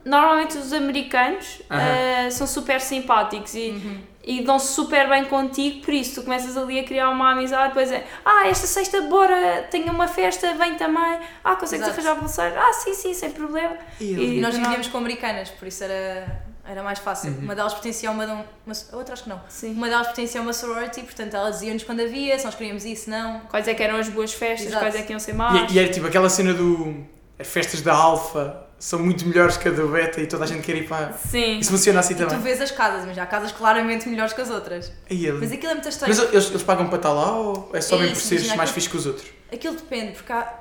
normalmente 0.09 0.57
os 0.59 0.73
americanos 0.73 1.61
ah, 1.71 2.29
são 2.31 2.47
super 2.47 2.81
simpáticos 2.81 3.55
e, 3.55 3.71
Uhum. 3.71 4.01
e 4.25 4.43
dão-se 4.43 4.73
super 4.73 5.09
bem 5.09 5.25
contigo, 5.27 5.85
por 5.85 5.93
isso 5.95 6.17
tu 6.17 6.23
começas 6.25 6.57
ali 6.57 6.79
a 6.81 6.85
criar 6.85 7.11
uma 7.11 7.33
amizade, 7.33 7.69
depois 7.69 7.91
é, 7.93 8.05
ah, 8.25 8.47
esta 8.49 8.67
sexta, 8.67 9.01
bora, 9.03 9.67
tenho 9.71 9.93
uma 9.93 10.09
festa, 10.09 10.53
vem 10.55 10.75
também, 10.77 11.19
ah, 11.45 11.57
consegues 11.57 11.87
Exato. 11.87 12.01
arranjar 12.01 12.17
pulseira? 12.21 12.61
Ah, 12.61 12.73
sim, 12.73 12.95
sim, 12.95 13.15
sem 13.15 13.31
problema. 13.31 13.77
E 14.01 14.13
E 14.37 14.41
nós 14.41 14.55
vivíamos 14.57 14.89
com 14.89 14.99
americanas, 14.99 15.51
por 15.51 15.67
isso 15.69 15.83
era, 15.85 16.27
era 16.67 16.83
mais 16.83 16.99
fácil. 16.99 17.31
Uhum. 17.31 17.39
Uma 17.45 17.55
delas 17.55 17.73
pertencia 17.75 18.09
a 18.09 18.13
uma, 18.13 18.27
de 18.27 18.33
um- 18.33 18.45
uma. 18.67 18.75
A 18.93 18.97
outra 18.97 19.15
acho 19.15 19.23
que 19.23 19.29
não. 19.31 19.41
Sim. 19.49 19.73
Uma 19.73 19.89
delas 19.89 20.07
pertencia 20.09 20.41
a 20.41 20.43
uma 20.43 20.53
sorority, 20.53 21.03
portanto 21.03 21.35
elas 21.35 21.55
diziam-nos 21.61 21.83
quando 21.85 22.01
havia, 22.01 22.39
se 22.39 22.45
nós 22.45 22.55
queríamos 22.55 22.85
ir, 22.85 22.97
se 22.97 23.09
não. 23.09 23.41
Quais 23.49 23.67
é 23.67 23.73
que 23.75 23.83
eram 23.83 23.97
as 23.97 24.09
boas 24.11 24.33
festas, 24.35 24.69
Exato. 24.69 24.85
quais 24.85 24.95
é 24.95 25.03
que 25.03 25.13
iam 25.13 25.19
ser 25.21 25.33
más. 25.35 25.71
E, 25.73 25.75
e 25.75 25.79
era 25.79 25.89
tipo 25.91 26.07
aquela 26.07 26.29
cena 26.29 26.53
do. 26.53 27.05
As 27.39 27.47
festas 27.47 27.81
da 27.81 27.95
Alfa 27.95 28.68
são 28.79 28.99
muito 29.01 29.27
melhores 29.27 29.57
que 29.57 29.69
a 29.69 29.73
do 29.73 29.89
Beta 29.89 30.21
e 30.21 30.27
toda 30.27 30.45
a 30.45 30.47
gente 30.47 30.63
quer 30.63 30.77
ir 30.77 30.89
para. 30.89 31.13
Sim. 31.15 31.59
Isso 31.59 31.71
funciona 31.71 32.01
assim 32.01 32.15
E 32.15 32.17
tu 32.17 32.27
também. 32.27 32.41
vês 32.41 32.61
as 32.61 32.71
casas, 32.71 33.05
mas 33.05 33.19
há 33.19 33.27
casas 33.27 33.51
claramente 33.53 34.09
melhores 34.09 34.33
que 34.33 34.41
as 34.41 34.51
outras. 34.51 34.93
Ali. 35.11 35.33
Mas 35.33 35.51
aquilo 35.53 35.71
é 35.73 35.75
muito 35.75 35.89
estranho. 35.89 36.15
Mas 36.17 36.33
eles, 36.33 36.49
eles 36.51 36.63
pagam 36.63 36.87
para 36.87 36.97
estar 36.97 37.13
lá 37.13 37.33
ou 37.37 37.71
é 37.73 37.81
só 37.81 37.97
É 37.97 38.01
mesmo 38.01 38.15
por 38.15 38.21
seres 38.23 38.47
mais 38.49 38.61
aquilo- 38.61 38.75
fixe 38.75 38.89
que 38.89 38.97
os 38.97 39.07
outros? 39.07 39.27
Aquilo 39.53 39.75
depende, 39.75 40.13
porque 40.13 40.33
há... 40.33 40.53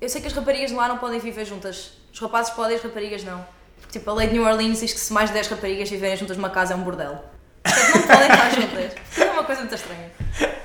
eu 0.00 0.08
sei 0.08 0.20
que 0.20 0.26
as 0.26 0.32
raparigas 0.32 0.70
de 0.70 0.76
lá 0.76 0.88
não 0.88 0.98
podem 0.98 1.18
viver 1.20 1.44
juntas. 1.44 1.92
Os 2.12 2.18
rapazes 2.20 2.52
podem, 2.54 2.76
as 2.76 2.82
raparigas 2.82 3.22
não. 3.24 3.44
Porque 3.80 3.98
tipo, 3.98 4.10
a 4.10 4.14
lei 4.14 4.28
de 4.28 4.32
New 4.34 4.44
Orleans 4.44 4.80
diz 4.80 4.92
que 4.92 5.00
se 5.00 5.12
mais 5.12 5.28
de 5.28 5.34
10 5.34 5.48
raparigas 5.48 5.90
viverem 5.90 6.16
juntas 6.16 6.36
numa 6.36 6.48
casa 6.50 6.72
é 6.72 6.76
um 6.76 6.82
bordel. 6.82 7.22
Portanto, 7.62 7.94
não 7.94 8.02
podem 8.06 8.28
estar 8.30 8.50
juntas. 8.50 8.92
É 9.18 9.30
uma 9.38 9.44
coisa 9.44 9.60
muito 9.60 9.74
estranha. 9.74 10.10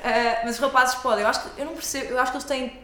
Ah, 0.03 0.41
mas 0.45 0.55
os 0.55 0.59
rapazes 0.61 0.95
podem. 0.95 1.23
Eu 1.23 1.29
acho 1.29 1.41
que 1.41 1.59
eu 1.61 1.65
não 1.65 1.73
percebo, 1.73 2.11
eu 2.13 2.19
acho 2.19 2.31
que 2.31 2.37
eles 2.37 2.47
têm. 2.47 2.79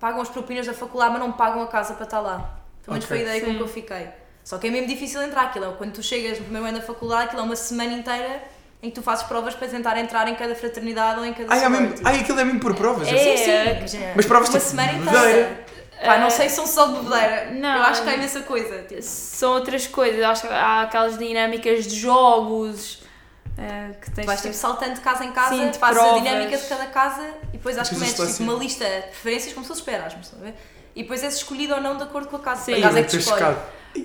pagam 0.00 0.20
as 0.20 0.28
propinas 0.28 0.66
da 0.66 0.74
faculdade, 0.74 1.12
mas 1.12 1.20
não 1.20 1.32
pagam 1.32 1.62
a 1.62 1.66
casa 1.68 1.94
para 1.94 2.04
estar 2.04 2.20
lá. 2.20 2.59
Pelo 2.82 2.94
menos 2.94 3.04
Ok. 3.04 3.08
foi 3.08 3.18
a 3.18 3.20
ideia 3.22 3.40
com 3.40 3.50
Sim. 3.52 3.56
que 3.56 3.62
eu 3.62 3.68
fiquei. 3.68 4.08
Só 4.44 4.58
que 4.58 4.66
é 4.66 4.70
mesmo 4.70 4.86
difícil 4.88 5.22
entrar 5.22 5.42
aquilo. 5.42 5.66
é 5.66 5.72
Quando 5.72 5.92
tu 5.92 6.02
chegas 6.02 6.38
no 6.38 6.44
primeiro 6.44 6.66
ano 6.66 6.78
da 6.78 6.84
faculdade, 6.84 7.24
aquilo 7.26 7.42
é 7.42 7.44
uma 7.44 7.56
semana 7.56 7.92
inteira 7.92 8.42
em 8.82 8.88
que 8.88 8.94
tu 8.96 9.02
fazes 9.02 9.24
provas 9.24 9.54
para 9.54 9.68
tentar 9.68 9.98
entrar 9.98 10.26
em 10.28 10.34
cada 10.34 10.54
fraternidade 10.54 11.18
ou 11.20 11.26
em 11.26 11.34
cada 11.34 11.52
Ai, 11.52 11.64
é 11.64 11.68
mesmo, 11.68 11.94
ai, 12.02 12.20
aquilo 12.20 12.40
é 12.40 12.44
mesmo 12.44 12.60
por 12.60 12.74
provas. 12.74 13.06
É. 13.06 13.10
sei. 13.16 13.36
Sim, 13.36 13.44
sim, 13.44 13.50
É, 13.50 13.76
imagina. 13.78 14.12
mas 14.16 14.26
provas 14.26 14.48
uma 14.48 14.58
tipo 14.58 14.70
semana 14.70 14.92
inteira. 14.94 15.64
Pá, 16.02 16.16
não 16.16 16.30
sei 16.30 16.48
se 16.48 16.56
são 16.56 16.66
só 16.66 16.86
de 16.86 16.94
bebedeira. 16.94 17.50
não. 17.52 17.76
Eu 17.76 17.82
acho 17.82 18.02
que 18.02 18.08
há 18.08 18.14
imensa 18.14 18.40
coisa. 18.40 18.82
tipo. 18.88 19.02
São 19.02 19.52
outras 19.52 19.86
coisas, 19.86 20.22
acho 20.24 20.42
que 20.48 20.48
há 20.54 20.80
aquelas 20.82 21.18
dinâmicas 21.18 21.86
de 21.86 21.94
jogos 22.00 23.02
eh, 23.58 23.90
que 24.00 24.10
Tu 24.10 24.14
tens 24.14 24.24
vais 24.26 24.38
de- 24.40 24.48
tipo 24.48 24.54
saltando 24.58 24.94
de 24.94 25.00
casa 25.02 25.24
em 25.26 25.32
casa, 25.32 25.54
Sim, 25.54 25.70
fazes 25.74 25.98
a 25.98 26.02
provas. 26.06 26.22
dinâmica 26.22 26.56
de 26.56 26.66
cada 26.66 26.86
casa 26.86 27.28
e 27.52 27.58
depois 27.58 27.76
acho 27.76 27.90
que 27.90 27.96
metes 28.00 28.14
tipo, 28.38 28.42
uma 28.44 28.54
lista 28.54 28.86
de 28.86 29.02
preferências 29.08 29.52
como 29.52 29.66
se 29.66 29.68
fosse 29.74 29.90
Erasmus, 29.90 30.24
estão 30.26 30.40
a 30.40 30.44
ver? 30.44 30.54
E 30.94 31.02
depois 31.02 31.22
és 31.22 31.36
escolhido 31.36 31.74
ou 31.74 31.80
não 31.80 31.96
de 31.96 32.02
acordo 32.02 32.28
com 32.28 32.36
a 32.36 32.40
casa. 32.40 32.64
Sim. 32.64 32.74
A 32.74 32.82
casa 32.82 33.00
é 33.00 33.02
que 33.02 33.10
te 33.10 33.16
estou 33.18 33.36
escolhe. 33.36 33.56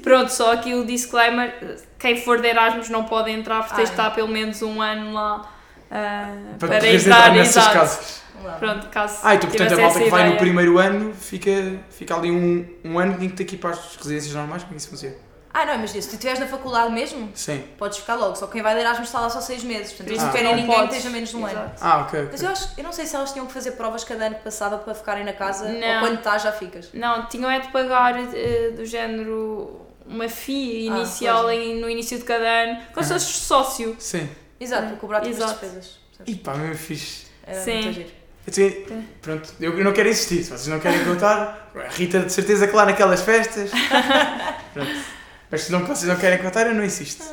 Pronto, 0.01 0.29
só 0.31 0.53
aqui 0.53 0.73
o 0.73 0.85
disclaimer: 0.85 1.79
quem 1.99 2.17
for 2.17 2.41
de 2.41 2.47
Erasmus 2.47 2.89
não 2.89 3.03
pode 3.03 3.31
entrar 3.31 3.63
porque 3.63 3.75
tens 3.75 3.89
de 3.89 3.99
Ai. 3.99 4.07
estar 4.07 4.15
pelo 4.15 4.27
menos 4.27 4.61
um 4.61 4.81
ano 4.81 5.13
lá 5.13 5.51
ah, 5.91 6.33
Para, 6.59 6.67
para, 6.67 6.87
entrar. 6.87 6.95
entrar 6.95 7.31
nessas 7.33 7.67
casas. 7.67 8.25
Pronto, 8.59 8.87
caso 8.89 9.19
Ah, 9.23 9.33
então 9.33 9.49
portanto 9.49 9.73
a 9.73 9.77
malta 9.77 9.97
essa 9.97 10.03
que 10.03 10.09
vai 10.09 10.29
no 10.29 10.37
primeiro 10.37 10.77
ano 10.77 11.13
fica, 11.15 11.79
fica 11.89 12.15
ali 12.15 12.29
um, 12.29 12.65
um 12.83 12.99
ano 12.99 13.17
que 13.17 13.29
tem 13.29 13.45
que 13.45 13.55
ir 13.55 13.57
para 13.57 13.71
as 13.71 13.95
residências 13.95 14.35
normais, 14.35 14.61
como 14.63 14.73
é 14.73 14.75
que 14.75 14.81
isso 14.81 14.89
funciona? 14.89 15.15
Ah, 15.57 15.65
não, 15.65 15.77
mas 15.77 15.91
se 15.91 16.01
tu 16.01 16.15
estiveres 16.15 16.37
na 16.37 16.47
faculdade 16.47 16.91
mesmo, 16.91 17.29
Sim. 17.33 17.63
podes 17.77 17.99
ficar 17.99 18.15
logo. 18.15 18.35
Só 18.35 18.45
quem 18.47 18.61
vai 18.61 18.73
de 18.75 18.81
Erasmus 18.81 19.07
está 19.07 19.21
lá 19.21 19.29
só 19.29 19.39
seis 19.39 19.63
meses. 19.63 19.93
Portanto, 19.93 20.07
Por 20.07 20.11
eles 20.11 20.21
não 20.21 20.27
Ah. 20.27 20.31
tu 20.31 20.35
querem 20.35 20.49
não 20.49 20.55
ninguém 20.57 20.71
que 20.71 20.81
podes. 20.81 20.95
esteja 20.97 21.13
menos 21.13 21.29
de 21.29 21.37
um 21.37 21.45
ano. 21.45 21.53
Exato. 21.59 21.77
Ah, 21.79 21.97
ok. 22.01 22.19
Mas 22.29 22.33
ok. 22.33 22.45
eu, 22.47 22.51
acho, 22.51 22.69
eu 22.77 22.83
não 22.83 22.91
sei 22.91 23.05
se 23.05 23.15
elas 23.15 23.31
tinham 23.31 23.45
que 23.47 23.53
fazer 23.53 23.71
provas 23.71 24.03
cada 24.03 24.25
ano 24.25 24.35
que 24.35 24.43
passava 24.43 24.77
para 24.79 24.93
ficarem 24.93 25.23
na 25.23 25.31
casa 25.31 25.69
Não. 25.69 25.93
ou 25.93 25.99
quando 26.01 26.17
estás 26.17 26.43
já 26.43 26.51
ficas. 26.51 26.89
Não, 26.93 27.25
tinham 27.27 27.49
é 27.49 27.59
de 27.61 27.69
pagar 27.69 28.19
eh, 28.35 28.71
do 28.75 28.85
género 28.85 29.79
uma 30.05 30.27
FII 30.27 30.89
Ah, 30.89 30.97
inicial 30.97 31.43
pois. 31.43 31.57
em- 31.57 31.79
no 31.79 31.89
início 31.89 32.17
de 32.17 32.25
cada 32.25 32.43
ano, 32.45 32.77
como 32.93 33.05
se 33.05 33.13
fosse 33.13 33.25
sócio. 33.33 33.95
Sim. 33.97 34.29
Exato, 34.59 34.87
para 34.87 34.97
cobrar 34.97 35.21
tipo 35.21 35.35
as 35.35 35.37
Exato. 35.41 35.59
despesas. 35.61 35.99
E 36.27 36.35
pá, 36.35 36.53
mesmo 36.55 36.75
fixe. 36.75 37.27
Era 37.47 37.61
Sim. 37.61 37.81
muito 37.81 37.93
giro. 37.93 38.09
Eu 38.47 38.53
tenho- 38.53 39.07
pronto, 39.21 39.53
eu 39.59 39.83
não 39.83 39.91
quero 39.93 40.09
insistir, 40.09 40.43
se 40.43 40.49
vocês 40.49 40.67
não 40.67 40.79
querem 40.81 41.03
contar, 41.05 41.71
Rita 41.95 42.19
de 42.19 42.31
certeza 42.31 42.67
que 42.67 42.75
lá 42.75 42.85
naquelas 42.85 43.21
festas. 43.21 43.71
Pronto. 44.73 45.14
Mas 45.51 45.61
se 45.63 45.71
não, 45.71 45.79
vocês 45.85 46.07
não 46.11 46.15
querem 46.19 46.39
contar, 46.39 46.67
eu 46.67 46.73
não 46.73 46.83
insisto. 46.83 47.23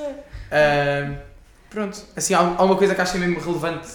Ahm, 0.50 1.16
pronto, 1.71 1.99
assim, 2.16 2.35
há 2.35 2.38
alguma 2.38 2.76
coisa 2.76 2.95
que 2.95 3.00
achem 3.00 3.21
mesmo 3.21 3.40
relevante 3.40 3.88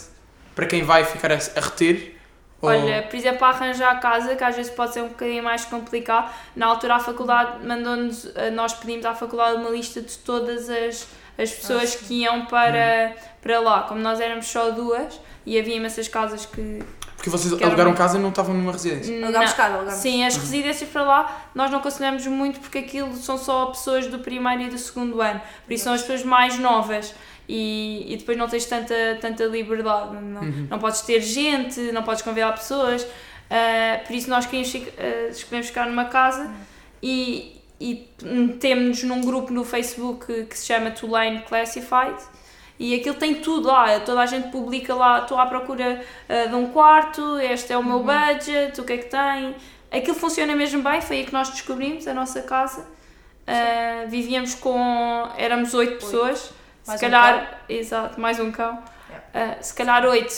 para 0.56 0.66
quem 0.66 0.84
vai 0.84 1.04
ficar 1.06 1.32
a, 1.32 1.36
a 1.36 1.62
reter? 1.62 2.16
Ou- 2.62 2.70
Olha, 2.72 3.04
por 3.04 3.16
exemplo, 3.16 3.38
para 3.40 3.50
arranjar 3.56 3.92
a 3.92 4.00
casa, 4.00 4.36
que 4.36 4.44
às 4.44 4.56
vezes 4.56 4.72
pode 4.72 4.94
ser 4.94 5.02
um 5.04 5.10
bocadinho 5.10 5.44
mais 5.44 5.64
complicado, 5.66 6.32
na 6.56 6.66
altura 6.66 6.96
a 6.96 7.00
faculdade 7.00 7.64
mandou-nos, 7.66 8.36
eh, 8.36 8.50
nós 8.50 8.74
pedimos 8.74 9.06
à 9.06 9.14
faculdade 9.14 9.58
uma 9.58 9.70
lista 9.70 10.02
de 10.02 10.18
todas 10.18 10.68
as, 10.68 11.08
as 11.38 11.52
pessoas 11.52 11.96
Ah, 11.96 12.06
que 12.08 12.14
iam 12.24 12.46
para, 12.48 13.14
para 13.42 13.60
lá. 13.60 13.82
Como 13.84 14.02
nós 14.02 14.20
éramos 14.20 14.48
só 14.48 14.72
duas 14.72 15.20
e 15.46 15.60
havia 15.60 15.76
imensas 15.76 16.08
casas 16.08 16.48
que. 16.48 16.82
Porque 17.18 17.30
vocês 17.30 17.54
que 17.54 17.64
alugaram 17.64 17.90
uma- 17.92 17.98
casa 17.98 18.18
e 18.18 18.22
não 18.22 18.30
estavam 18.30 18.54
numa 18.56 18.72
residência. 18.72 19.14
Alugámos 19.24 19.50
Não. 19.50 19.58
casa, 19.58 19.76
alugámos. 19.76 20.00
Sim, 20.00 20.24
as 20.24 20.38
residências 20.38 20.90
para 20.90 21.02
lá 21.04 21.42
nós 21.54 21.70
não 21.70 21.80
aconselhamos 21.80 22.26
muito 22.28 22.60
porque 22.62 22.78
aquilo 22.78 23.14
são 23.18 23.38
só 23.38 23.66
pessoas 23.66 24.08
do 24.08 24.20
primeiro 24.20 24.62
e 24.64 24.70
do 24.70 24.78
segundo 24.78 25.20
ano, 25.22 25.42
por 25.66 25.74
isso 25.74 25.84
são 25.84 25.94
as 25.94 26.02
pessoas 26.02 26.24
mais 26.24 26.58
novas 26.60 27.14
e, 27.50 28.06
e 28.14 28.18
depois 28.18 28.38
não 28.38 28.48
tens 28.48 28.66
tanta, 28.66 28.94
tanta 29.20 29.44
liberdade, 29.46 30.16
não, 30.16 30.42
Uhum. 30.42 30.68
não 30.70 30.80
podes 30.80 31.02
ter 31.02 31.20
gente, 31.22 31.80
não 31.92 32.04
podes 32.04 32.22
convidar 32.22 32.52
pessoas, 32.54 33.06
ah, 33.50 34.00
por 34.06 34.16
isso 34.16 34.30
nós 34.30 34.46
queríamos, 34.46 34.76
ah, 34.98 35.30
escolhemos 35.30 35.68
ficar 35.68 35.88
numa 35.88 36.06
casa 36.06 36.52
e, 37.02 37.60
e 37.80 38.08
metemos-nos 38.22 39.04
num 39.04 39.22
grupo 39.22 39.52
no 39.52 39.64
Facebook 39.64 40.26
que, 40.26 40.44
que 40.46 40.58
se 40.58 40.66
chama 40.68 40.92
Tulane 40.92 41.42
Classified 41.48 42.16
e 42.80 42.96
aquilo 42.96 43.16
tem 43.16 43.36
tudo 43.36 43.68
lá, 43.68 44.00
toda 44.02 44.22
a 44.22 44.26
gente 44.26 44.50
publica 44.50 44.94
lá, 44.94 45.22
estou 45.22 45.40
à 45.40 45.46
procura 45.46 46.04
ah, 46.30 46.46
de 46.48 46.56
um 46.56 46.68
quarto, 46.70 47.40
este 47.40 47.74
é 47.74 47.78
o 47.78 47.84
meu 47.84 48.00
budget, 48.04 48.80
o 48.80 48.84
que 48.84 48.94
é 48.94 48.98
que 48.98 49.06
tem. 49.10 49.56
Aquilo 49.92 50.16
funciona 50.16 50.56
mesmo 50.56 50.82
bem, 50.84 51.02
foi 51.02 51.18
aí 51.18 51.26
que 51.26 51.34
nós 51.34 51.50
descobrimos 51.50 52.08
a 52.08 52.14
nossa 52.14 52.42
casa. 52.42 52.86
Ah, 53.46 54.06
vivíamos 54.08 54.56
com. 54.56 55.28
éramos 55.38 55.74
oito 55.74 56.00
pessoas, 56.04 56.52
Mais 56.86 57.00
se 57.00 57.06
um 57.06 57.10
calhar. 57.10 57.62
exato, 57.70 58.20
mais 58.20 58.40
um 58.40 58.52
cão. 58.52 58.84
Ah, 59.34 59.56
se 59.62 59.74
calhar 59.74 60.06
oito 60.06 60.34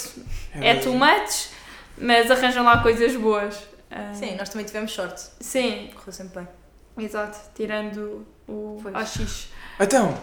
é 0.53 0.75
too 0.75 0.93
much, 0.93 1.49
mas 1.97 2.29
arranjam 2.29 2.63
lá 2.63 2.81
coisas 2.83 3.15
boas. 3.15 3.57
Ah, 3.91 4.13
Sim, 4.13 4.35
nós 4.35 4.49
também 4.49 4.65
tivemos 4.65 4.91
sorte. 4.91 5.21
Sim, 5.39 5.89
Correu 5.95 6.13
sempre 6.13 6.41
bem. 6.95 7.05
exato, 7.05 7.39
tirando 7.55 8.25
o 8.47 8.77
Pois. 8.83 8.95
AX. 8.95 9.47
Então, 9.79 10.15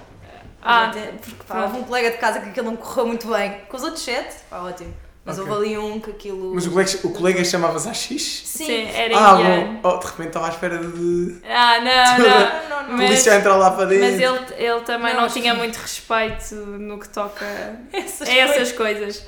Ah, 0.68 0.86
Até- 0.86 1.12
porque 1.12 1.44
Pá, 1.46 1.62
houve 1.62 1.78
um 1.78 1.84
colega 1.84 2.10
de 2.10 2.16
casa 2.18 2.40
que 2.40 2.48
aquilo 2.50 2.66
não 2.66 2.76
correu 2.76 3.06
muito 3.06 3.28
bem. 3.28 3.60
Com 3.68 3.76
os 3.76 3.82
outros 3.84 4.02
sete, 4.02 4.36
pá, 4.50 4.58
ótimo. 4.62 4.92
Mas 5.24 5.38
Ok. 5.40 5.50
houve 5.52 5.66
ali 5.66 5.78
um 5.78 5.98
que 5.98 6.10
aquilo. 6.10 6.54
mas 6.54 6.66
o 6.66 6.70
colega, 6.70 6.90
o 7.02 7.10
colega 7.12 7.44
chamava-se 7.44 7.88
AX? 7.88 8.42
Sim, 8.44 8.88
era 8.94 9.18
Ah, 9.18 9.34
bom. 9.34 9.80
Oh, 9.82 9.96
de 9.98 10.06
repente 10.06 10.26
estava 10.28 10.46
à 10.46 10.50
espera 10.50 10.78
de. 10.78 11.38
Ah, 11.44 11.80
não, 12.18 12.18
não. 12.18 12.28
Não, 12.28 12.68
não, 12.82 12.88
não. 12.90 12.96
Mas- 12.96 13.06
polícia 13.08 13.34
entrar 13.34 13.56
lá 13.56 13.72
para 13.72 13.86
dentro. 13.86 14.04
Mas 14.06 14.20
ele, 14.20 14.64
ele 14.64 14.80
também 14.82 15.14
Não, 15.14 15.22
não, 15.22 15.28
tinha 15.28 15.50
que- 15.52 15.58
muito 15.58 15.76
respeito 15.76 16.54
no 16.54 17.00
que 17.00 17.08
toca 17.08 17.44
Essas 17.92 18.28
a 18.28 18.32
essas 18.32 18.70
coisas. 18.72 19.26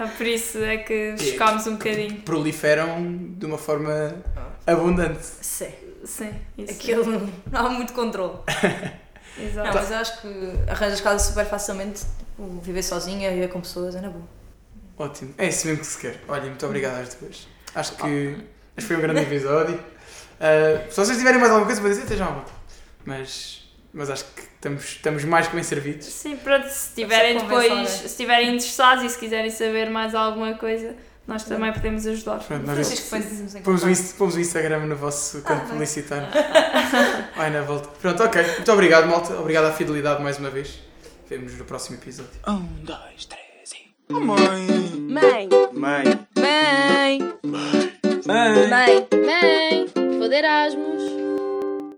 Ah, 0.00 0.06
Por 0.16 0.26
isso 0.26 0.58
é 0.64 0.78
que 0.78 1.14
chocámos 1.16 1.64
um 1.68 1.72
bocadinho. 1.72 2.22
Proliferam 2.22 2.96
de 3.36 3.46
uma 3.46 3.58
forma 3.58 4.16
abundante. 4.66 5.24
Sim. 5.24 5.70
Sim, 6.04 6.34
isso. 6.58 6.72
Aquilo 6.72 7.30
não 7.52 7.66
há 7.66 7.68
muito 7.68 7.92
controle. 7.92 8.38
Não, 9.36 9.44
Exato. 9.44 9.74
mas 9.74 9.90
eu 9.90 9.96
acho 9.96 10.20
que 10.20 10.52
arranjas 10.68 11.00
casa 11.00 11.24
super 11.24 11.46
facilmente. 11.46 12.00
Tipo, 12.18 12.60
viver 12.60 12.82
sozinha, 12.82 13.30
viver 13.30 13.48
com 13.48 13.60
pessoas, 13.60 13.94
é 13.94 14.00
na 14.00 14.10
boa. 14.10 14.24
Ótimo. 14.98 15.34
É 15.38 15.48
isso 15.48 15.66
mesmo 15.66 15.80
que 15.80 15.86
se 15.86 15.98
quer. 15.98 16.20
Olha, 16.28 16.44
muito 16.44 16.64
obrigado 16.66 17.00
às 17.00 17.14
duas. 17.14 17.48
Acho 17.74 17.96
que, 17.96 18.36
acho 18.76 18.76
que 18.76 18.82
foi 18.82 18.96
um 18.96 19.00
grande 19.00 19.20
episódio. 19.20 19.76
Uh, 19.76 20.88
se 20.90 20.96
vocês 20.96 21.16
tiverem 21.16 21.40
mais 21.40 21.50
alguma 21.50 21.66
coisa 21.66 21.80
para 21.80 21.90
dizer, 21.90 22.02
estejam 22.02 22.28
à 22.28 22.30
vontade. 22.32 22.52
Mas, 23.04 23.70
mas 23.94 24.10
acho 24.10 24.24
que 24.24 24.42
estamos, 24.42 24.84
estamos 24.84 25.24
mais 25.24 25.48
que 25.48 25.54
bem 25.54 25.62
servidos. 25.62 26.06
Sim, 26.06 26.36
pronto, 26.36 26.68
se 26.68 26.88
estiverem 26.88 27.38
depois, 27.38 27.88
se 27.88 28.06
estiverem 28.06 28.48
interessados 28.48 29.04
e 29.04 29.08
se 29.08 29.18
quiserem 29.18 29.50
saber 29.50 29.88
mais 29.88 30.14
alguma 30.14 30.54
coisa, 30.54 30.94
nós 31.30 31.44
também 31.44 31.72
podemos 31.72 32.06
ajudar. 32.06 32.40
Pronto, 32.40 32.66
nós 32.66 32.78
em 33.54 33.62
pomos, 33.62 33.82
o 33.84 34.14
pomos 34.18 34.34
o 34.34 34.40
Instagram 34.40 34.80
no 34.86 34.96
vosso 34.96 35.40
campo 35.42 35.52
Ah, 35.52 35.64
bem. 35.64 35.68
publicitário. 35.72 36.26
Vai 37.36 37.50
na 37.50 37.62
volta. 37.62 37.88
Pronto, 38.02 38.22
ok. 38.22 38.42
Muito 38.42 38.72
obrigado, 38.72 39.06
malta. 39.06 39.32
Obrigado 39.38 39.66
à 39.66 39.72
fidelidade 39.72 40.22
mais 40.22 40.38
uma 40.38 40.50
vez. 40.50 40.80
Vemo-nos 41.28 41.54
no 41.56 41.64
próximo 41.64 41.96
episódio. 41.96 42.32
Um, 42.48 42.66
dois, 42.82 43.24
três 43.26 43.72
e. 43.72 44.12
Mãe! 44.12 44.66
Mãe, 44.98 45.48
Mãe! 45.72 46.04
mãe, 46.36 47.18
Mãe! 47.44 48.68
mãe, 48.68 49.08
mãe, 49.24 50.18
vou 50.18 50.28
de 50.28 50.34
Erasmus. 50.34 50.99